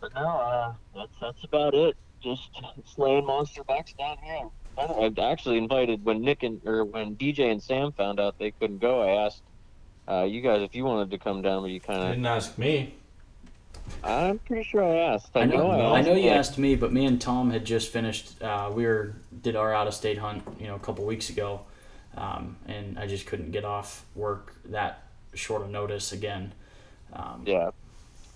but 0.00 0.14
no, 0.14 0.26
uh, 0.26 0.72
that's 0.94 1.12
that's 1.20 1.44
about 1.44 1.74
it. 1.74 1.96
Just 2.22 2.50
slaying 2.84 3.26
monster 3.26 3.64
bucks 3.64 3.92
down 3.94 4.18
here. 4.22 4.48
I 4.78 4.82
I 4.82 5.30
actually 5.30 5.58
invited 5.58 6.04
when 6.04 6.22
Nick 6.22 6.42
and 6.42 6.60
or 6.64 6.84
when 6.84 7.16
DJ 7.16 7.50
and 7.50 7.62
Sam 7.62 7.92
found 7.92 8.20
out 8.20 8.38
they 8.38 8.50
couldn't 8.52 8.78
go. 8.78 9.02
I 9.02 9.26
asked 9.26 9.42
uh, 10.08 10.24
you 10.24 10.40
guys 10.40 10.62
if 10.62 10.74
you 10.74 10.84
wanted 10.84 11.10
to 11.10 11.18
come 11.18 11.42
down, 11.42 11.62
but 11.62 11.70
you 11.70 11.80
kind 11.80 12.02
of 12.02 12.08
didn't 12.10 12.26
ask 12.26 12.58
me. 12.58 12.94
I'm 14.04 14.38
pretty 14.40 14.62
sure 14.62 14.84
I 14.84 15.14
asked. 15.14 15.30
I, 15.34 15.40
I 15.40 15.44
know, 15.46 15.76
know. 15.76 15.92
I 15.92 16.02
know 16.02 16.14
you 16.14 16.22
Nick. 16.30 16.32
asked 16.32 16.58
me, 16.58 16.76
but 16.76 16.92
me 16.92 17.06
and 17.06 17.20
Tom 17.20 17.50
had 17.50 17.64
just 17.64 17.92
finished. 17.92 18.40
Uh, 18.40 18.70
we 18.72 18.86
were 18.86 19.16
did 19.42 19.56
our 19.56 19.72
out 19.74 19.86
of 19.86 19.94
state 19.94 20.18
hunt, 20.18 20.42
you 20.58 20.66
know, 20.66 20.76
a 20.76 20.78
couple 20.78 21.04
weeks 21.04 21.28
ago, 21.28 21.62
um, 22.16 22.56
and 22.66 22.98
I 22.98 23.06
just 23.06 23.26
couldn't 23.26 23.50
get 23.50 23.64
off 23.64 24.04
work 24.14 24.54
that 24.66 25.02
short 25.34 25.62
of 25.62 25.70
notice 25.70 26.12
again. 26.12 26.52
Um, 27.12 27.42
Yeah. 27.46 27.70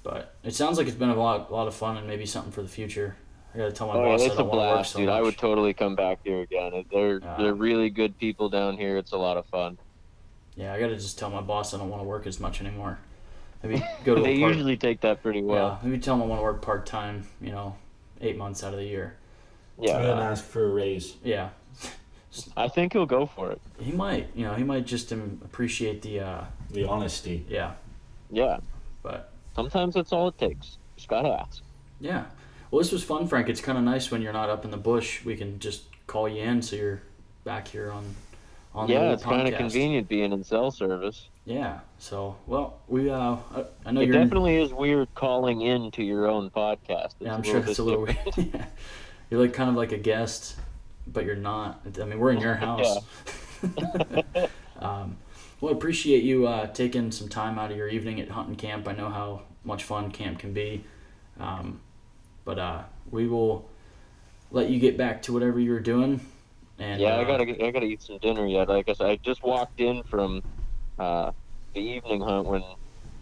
But 0.04 0.34
it 0.44 0.54
sounds 0.54 0.78
like 0.78 0.86
it's 0.86 0.96
been 0.96 1.08
a 1.08 1.16
lot, 1.16 1.50
a 1.50 1.52
lot 1.52 1.66
of 1.66 1.74
fun, 1.74 1.96
and 1.96 2.06
maybe 2.06 2.26
something 2.26 2.52
for 2.52 2.62
the 2.62 2.68
future. 2.68 3.16
I 3.54 3.58
gotta 3.58 3.72
tell 3.72 3.88
my 3.88 3.94
Oh, 3.94 4.04
boss 4.04 4.20
I 4.20 4.24
it's 4.26 4.34
a 4.34 4.38
don't 4.38 4.48
want 4.48 4.52
to 4.52 4.58
work 4.58 4.74
blast, 4.74 4.92
so 4.92 4.98
dude. 4.98 5.08
much. 5.08 5.14
I 5.16 5.22
would 5.22 5.38
totally 5.38 5.74
come 5.74 5.96
back 5.96 6.18
here 6.24 6.42
again. 6.42 6.84
They're 6.92 7.20
Uh, 7.24 7.36
they're 7.38 7.54
really 7.54 7.88
good 7.90 8.16
people 8.18 8.48
down 8.48 8.76
here. 8.76 8.96
It's 8.98 9.12
a 9.12 9.16
lot 9.16 9.36
of 9.36 9.46
fun. 9.46 9.78
yeah, 10.56 10.72
I 10.74 10.78
gotta 10.78 10.94
just 10.96 11.18
tell 11.18 11.30
my 11.30 11.40
boss 11.40 11.72
I 11.74 11.78
don't 11.78 11.88
want 11.88 12.02
to 12.02 12.06
work 12.08 12.26
as 12.26 12.38
much 12.38 12.60
anymore. 12.60 12.98
Maybe 13.62 13.82
go 14.04 14.14
to 14.14 14.20
they 14.22 14.36
a 14.36 14.40
part, 14.40 14.52
usually 14.54 14.76
take 14.76 15.00
that 15.00 15.22
pretty 15.22 15.42
well. 15.42 15.56
yeah, 15.56 15.62
well. 15.62 15.80
maybe 15.82 15.98
tell 15.98 16.14
him 16.16 16.22
I 16.22 16.26
want 16.26 16.38
to 16.40 16.42
work 16.44 16.60
part 16.62 16.84
time. 16.84 17.26
You 17.40 17.52
know, 17.52 17.76
eight 18.20 18.36
months 18.36 18.62
out 18.62 18.72
of 18.74 18.78
the 18.78 18.84
year. 18.86 19.16
Yeah, 19.80 19.96
I 19.96 20.02
didn't 20.02 20.18
ask 20.18 20.44
for 20.44 20.64
a 20.64 20.68
raise. 20.68 21.16
Yeah, 21.24 21.48
I 22.56 22.68
think 22.68 22.92
he'll 22.92 23.06
go 23.06 23.24
for 23.26 23.52
it. 23.52 23.60
he 23.80 23.90
might. 23.92 24.28
You 24.34 24.44
know, 24.46 24.54
he 24.54 24.64
might 24.64 24.84
just 24.84 25.12
um, 25.12 25.40
appreciate 25.44 26.02
the. 26.02 26.20
Uh, 26.20 26.44
The 26.70 26.84
honesty. 26.84 27.46
yeah, 27.48 27.72
Yeah. 28.30 28.58
but 29.02 29.30
Sometimes 29.54 29.94
that's 29.94 30.12
all 30.12 30.28
it 30.28 30.38
takes. 30.38 30.78
Just 30.96 31.08
gotta 31.08 31.28
ask. 31.28 31.62
Yeah. 32.00 32.24
Well, 32.70 32.80
this 32.82 32.92
was 32.92 33.04
fun, 33.04 33.28
Frank. 33.28 33.48
It's 33.48 33.60
kind 33.60 33.78
of 33.78 33.84
nice 33.84 34.10
when 34.10 34.20
you're 34.22 34.32
not 34.32 34.50
up 34.50 34.64
in 34.64 34.70
the 34.70 34.76
bush. 34.76 35.24
We 35.24 35.36
can 35.36 35.58
just 35.60 35.84
call 36.06 36.28
you 36.28 36.42
in, 36.42 36.60
so 36.62 36.76
you're 36.76 37.02
back 37.44 37.68
here 37.68 37.90
on 37.90 38.04
on 38.74 38.88
yeah, 38.88 38.98
little 38.98 39.14
it's 39.14 39.22
kind 39.22 39.46
of 39.46 39.54
convenient 39.54 40.08
being 40.08 40.32
in 40.32 40.42
cell 40.42 40.70
service. 40.72 41.28
Yeah. 41.44 41.80
So, 41.98 42.36
well, 42.46 42.80
we 42.88 43.08
uh, 43.10 43.36
I, 43.54 43.64
I 43.86 43.92
know 43.92 44.00
It 44.00 44.08
you're. 44.08 44.16
in- 44.16 44.22
definitely 44.22 44.56
is 44.56 44.72
weird 44.72 45.08
calling 45.14 45.60
in 45.60 45.90
to 45.92 46.02
your 46.02 46.26
own 46.26 46.50
podcast. 46.50 47.04
It's 47.04 47.14
yeah, 47.20 47.34
I'm 47.34 47.42
sure 47.44 47.58
it's 47.58 47.78
a 47.78 47.84
little 47.84 48.02
weird. 48.02 48.18
yeah. 48.36 48.64
You're 49.30 49.40
like 49.40 49.52
kind 49.54 49.70
of 49.70 49.76
like 49.76 49.90
a 49.92 49.96
guest, 49.98 50.56
but 51.06 51.24
you're 51.24 51.34
not. 51.34 51.80
I 52.00 52.04
mean, 52.04 52.18
we're 52.18 52.30
in 52.32 52.40
your 52.40 52.54
house. 52.66 52.98
um, 54.80 55.16
well, 55.64 55.72
I 55.72 55.77
appreciate 55.77 56.22
you 56.24 56.46
uh, 56.46 56.66
taking 56.66 57.11
some 57.11 57.29
time 57.31 57.59
out 57.59 57.70
of 57.70 57.77
your 57.79 57.88
evening 57.88 58.20
at 58.20 58.29
hunting 58.29 58.55
camp. 58.55 58.87
I 58.87 58.92
know 58.92 59.09
how 59.09 59.42
much 59.64 59.85
fun 59.85 60.11
camp 60.11 60.38
can 60.38 60.53
be, 60.53 60.85
um, 61.40 61.81
but 62.44 62.59
uh, 62.59 62.83
we 63.11 63.27
will 63.27 63.66
let 64.50 64.68
you 64.68 64.79
get 64.79 64.98
back 64.98 65.22
to 65.22 65.33
whatever 65.33 65.59
you're 65.59 65.81
doing. 65.81 66.20
And 66.79 67.00
yeah, 67.00 67.16
uh, 67.16 67.20
I 67.22 67.24
gotta 67.24 67.46
get- 67.46 67.62
I 67.62 67.70
gotta 67.70 67.87
eat 67.87 68.03
some 68.03 68.18
dinner 68.18 68.46
yet. 68.46 68.68
Like 68.68 68.81
I 68.81 68.83
guess 68.92 69.00
I 69.00 69.16
just 69.16 69.42
walked 69.42 69.81
in 69.81 70.03
from 70.03 70.42
uh, 70.98 71.33
the 71.72 71.81
evening 71.81 72.20
hunt 72.20 72.46
when 72.46 72.62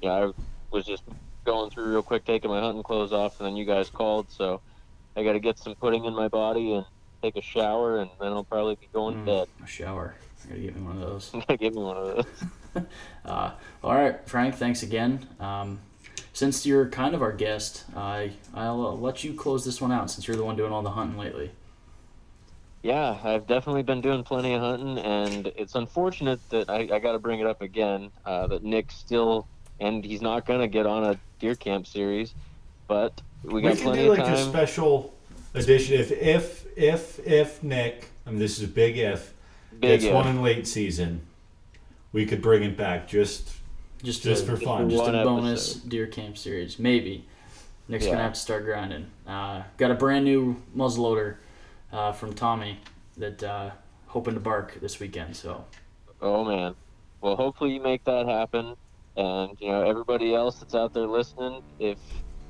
yeah 0.00 0.12
I 0.12 0.32
was 0.72 0.84
just 0.84 1.04
going 1.44 1.70
through 1.70 1.92
real 1.92 2.02
quick, 2.02 2.24
taking 2.24 2.50
my 2.50 2.60
hunting 2.60 2.82
clothes 2.82 3.12
off, 3.12 3.38
and 3.38 3.46
then 3.46 3.54
you 3.56 3.64
guys 3.64 3.88
called. 3.88 4.26
So 4.32 4.60
I 5.16 5.22
gotta 5.22 5.38
get 5.38 5.60
some 5.60 5.76
pudding 5.76 6.06
in 6.06 6.14
my 6.14 6.26
body 6.26 6.72
and 6.72 6.84
take 7.22 7.36
a 7.36 7.42
shower, 7.42 7.98
and 8.00 8.10
then 8.20 8.32
I'll 8.32 8.42
probably 8.42 8.74
be 8.74 8.88
going 8.92 9.14
Mm. 9.18 9.20
to 9.20 9.24
bed. 9.26 9.48
a 9.62 9.66
shower. 9.68 10.16
I 10.44 10.48
gotta 10.48 10.60
get 10.60 10.76
me 10.76 10.82
one 10.82 10.96
of 10.96 11.00
those. 11.00 11.30
Give 11.58 11.74
me 11.74 11.82
one 11.82 11.96
of 11.96 12.06
those. 12.16 12.84
Uh, 13.26 13.52
all 13.84 13.94
right, 13.94 14.26
Frank. 14.26 14.54
Thanks 14.54 14.82
again. 14.82 15.26
Um, 15.38 15.78
since 16.32 16.64
you're 16.64 16.88
kind 16.88 17.14
of 17.14 17.20
our 17.20 17.30
guest, 17.30 17.84
I 17.94 18.32
I'll 18.54 18.86
uh, 18.86 18.92
let 18.92 19.22
you 19.22 19.34
close 19.34 19.64
this 19.64 19.78
one 19.80 19.92
out 19.92 20.10
since 20.10 20.26
you're 20.26 20.38
the 20.38 20.44
one 20.44 20.56
doing 20.56 20.72
all 20.72 20.82
the 20.82 20.90
hunting 20.90 21.18
lately. 21.18 21.50
Yeah, 22.82 23.18
I've 23.22 23.46
definitely 23.46 23.82
been 23.82 24.00
doing 24.00 24.24
plenty 24.24 24.54
of 24.54 24.60
hunting, 24.62 24.98
and 24.98 25.46
it's 25.54 25.74
unfortunate 25.76 26.40
that 26.48 26.68
I, 26.70 26.88
I 26.92 26.98
got 26.98 27.12
to 27.12 27.18
bring 27.20 27.38
it 27.40 27.46
up 27.46 27.60
again 27.62 28.10
uh, 28.24 28.46
that 28.48 28.64
Nick 28.64 28.90
still, 28.90 29.46
and 29.78 30.04
he's 30.04 30.22
not 30.22 30.46
going 30.46 30.60
to 30.60 30.66
get 30.66 30.86
on 30.86 31.04
a 31.04 31.20
deer 31.38 31.54
camp 31.54 31.86
series, 31.86 32.34
but 32.88 33.20
we 33.44 33.62
got 33.62 33.62
We 33.62 33.62
got 33.62 33.72
could 33.76 33.82
plenty 33.82 34.02
do 34.04 34.12
of 34.12 34.18
like 34.18 34.26
a 34.26 34.30
time. 34.36 34.48
special 34.48 35.14
edition 35.54 36.00
if 36.00 36.10
if 36.10 36.66
if 36.76 37.26
if 37.26 37.62
Nick, 37.62 38.08
I 38.26 38.30
mean 38.30 38.38
this 38.40 38.56
is 38.58 38.64
a 38.64 38.68
big 38.68 38.96
if, 38.96 39.31
Big 39.80 39.90
gets 40.00 40.04
if. 40.04 40.14
one 40.14 40.26
in 40.28 40.42
late 40.42 40.66
season, 40.66 41.22
we 42.12 42.26
could 42.26 42.42
bring 42.42 42.62
it 42.62 42.76
back 42.76 43.08
just 43.08 43.52
Just 44.02 44.22
just 44.22 44.44
a, 44.44 44.46
for 44.46 44.56
fun. 44.56 44.88
just 44.90 45.02
one 45.02 45.14
a 45.14 45.24
bonus 45.24 45.72
episode. 45.76 45.88
deer 45.90 46.06
camp 46.06 46.36
series, 46.38 46.78
maybe. 46.78 47.24
Nick's 47.88 48.04
Yeah. 48.04 48.12
gonna 48.12 48.22
have 48.24 48.34
to 48.34 48.40
start 48.40 48.64
grinding. 48.64 49.06
Uh, 49.26 49.62
got 49.76 49.90
a 49.90 49.94
brand 49.94 50.24
new 50.24 50.56
muzzleloader 50.76 51.36
uh, 51.92 52.12
from 52.12 52.32
Tommy 52.32 52.78
that 53.16 53.42
uh, 53.42 53.70
hoping 54.06 54.34
to 54.34 54.40
bark 54.40 54.78
this 54.80 54.98
weekend. 55.00 55.36
So 55.36 55.64
Oh 56.20 56.44
man. 56.44 56.74
Well, 57.20 57.36
hopefully 57.36 57.72
you 57.74 57.80
make 57.80 58.02
that 58.04 58.26
happen, 58.26 58.74
and 59.16 59.56
you 59.60 59.68
know 59.68 59.82
everybody 59.88 60.34
else 60.34 60.58
that's 60.58 60.74
out 60.74 60.92
there 60.94 61.06
listening, 61.06 61.62
if 61.78 61.98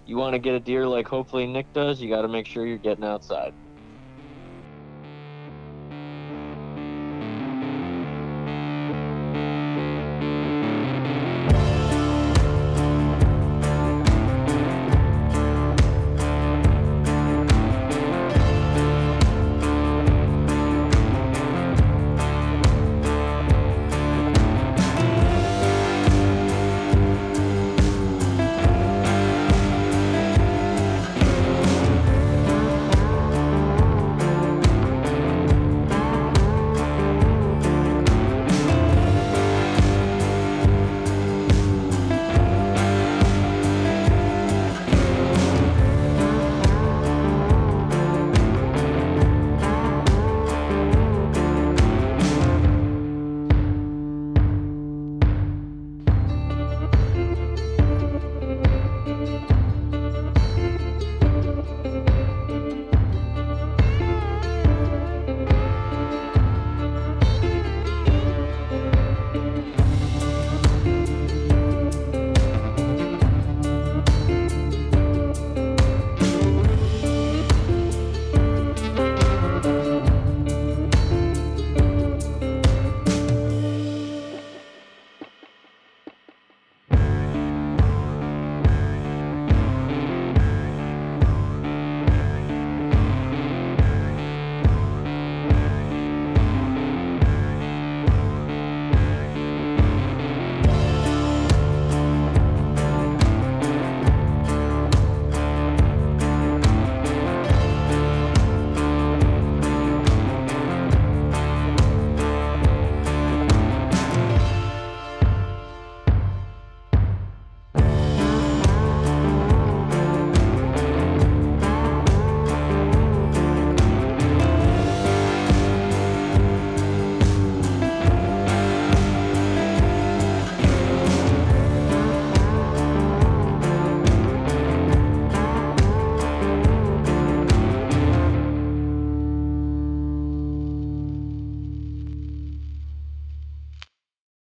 you 0.06 0.16
want 0.16 0.32
to 0.34 0.38
get 0.38 0.54
a 0.54 0.60
deer 0.60 0.86
like 0.86 1.06
hopefully 1.06 1.46
Nick 1.46 1.70
does, 1.74 2.00
you 2.00 2.08
got 2.08 2.22
to 2.22 2.28
make 2.28 2.46
sure 2.46 2.66
you're 2.66 2.78
getting 2.78 3.04
outside. 3.04 3.52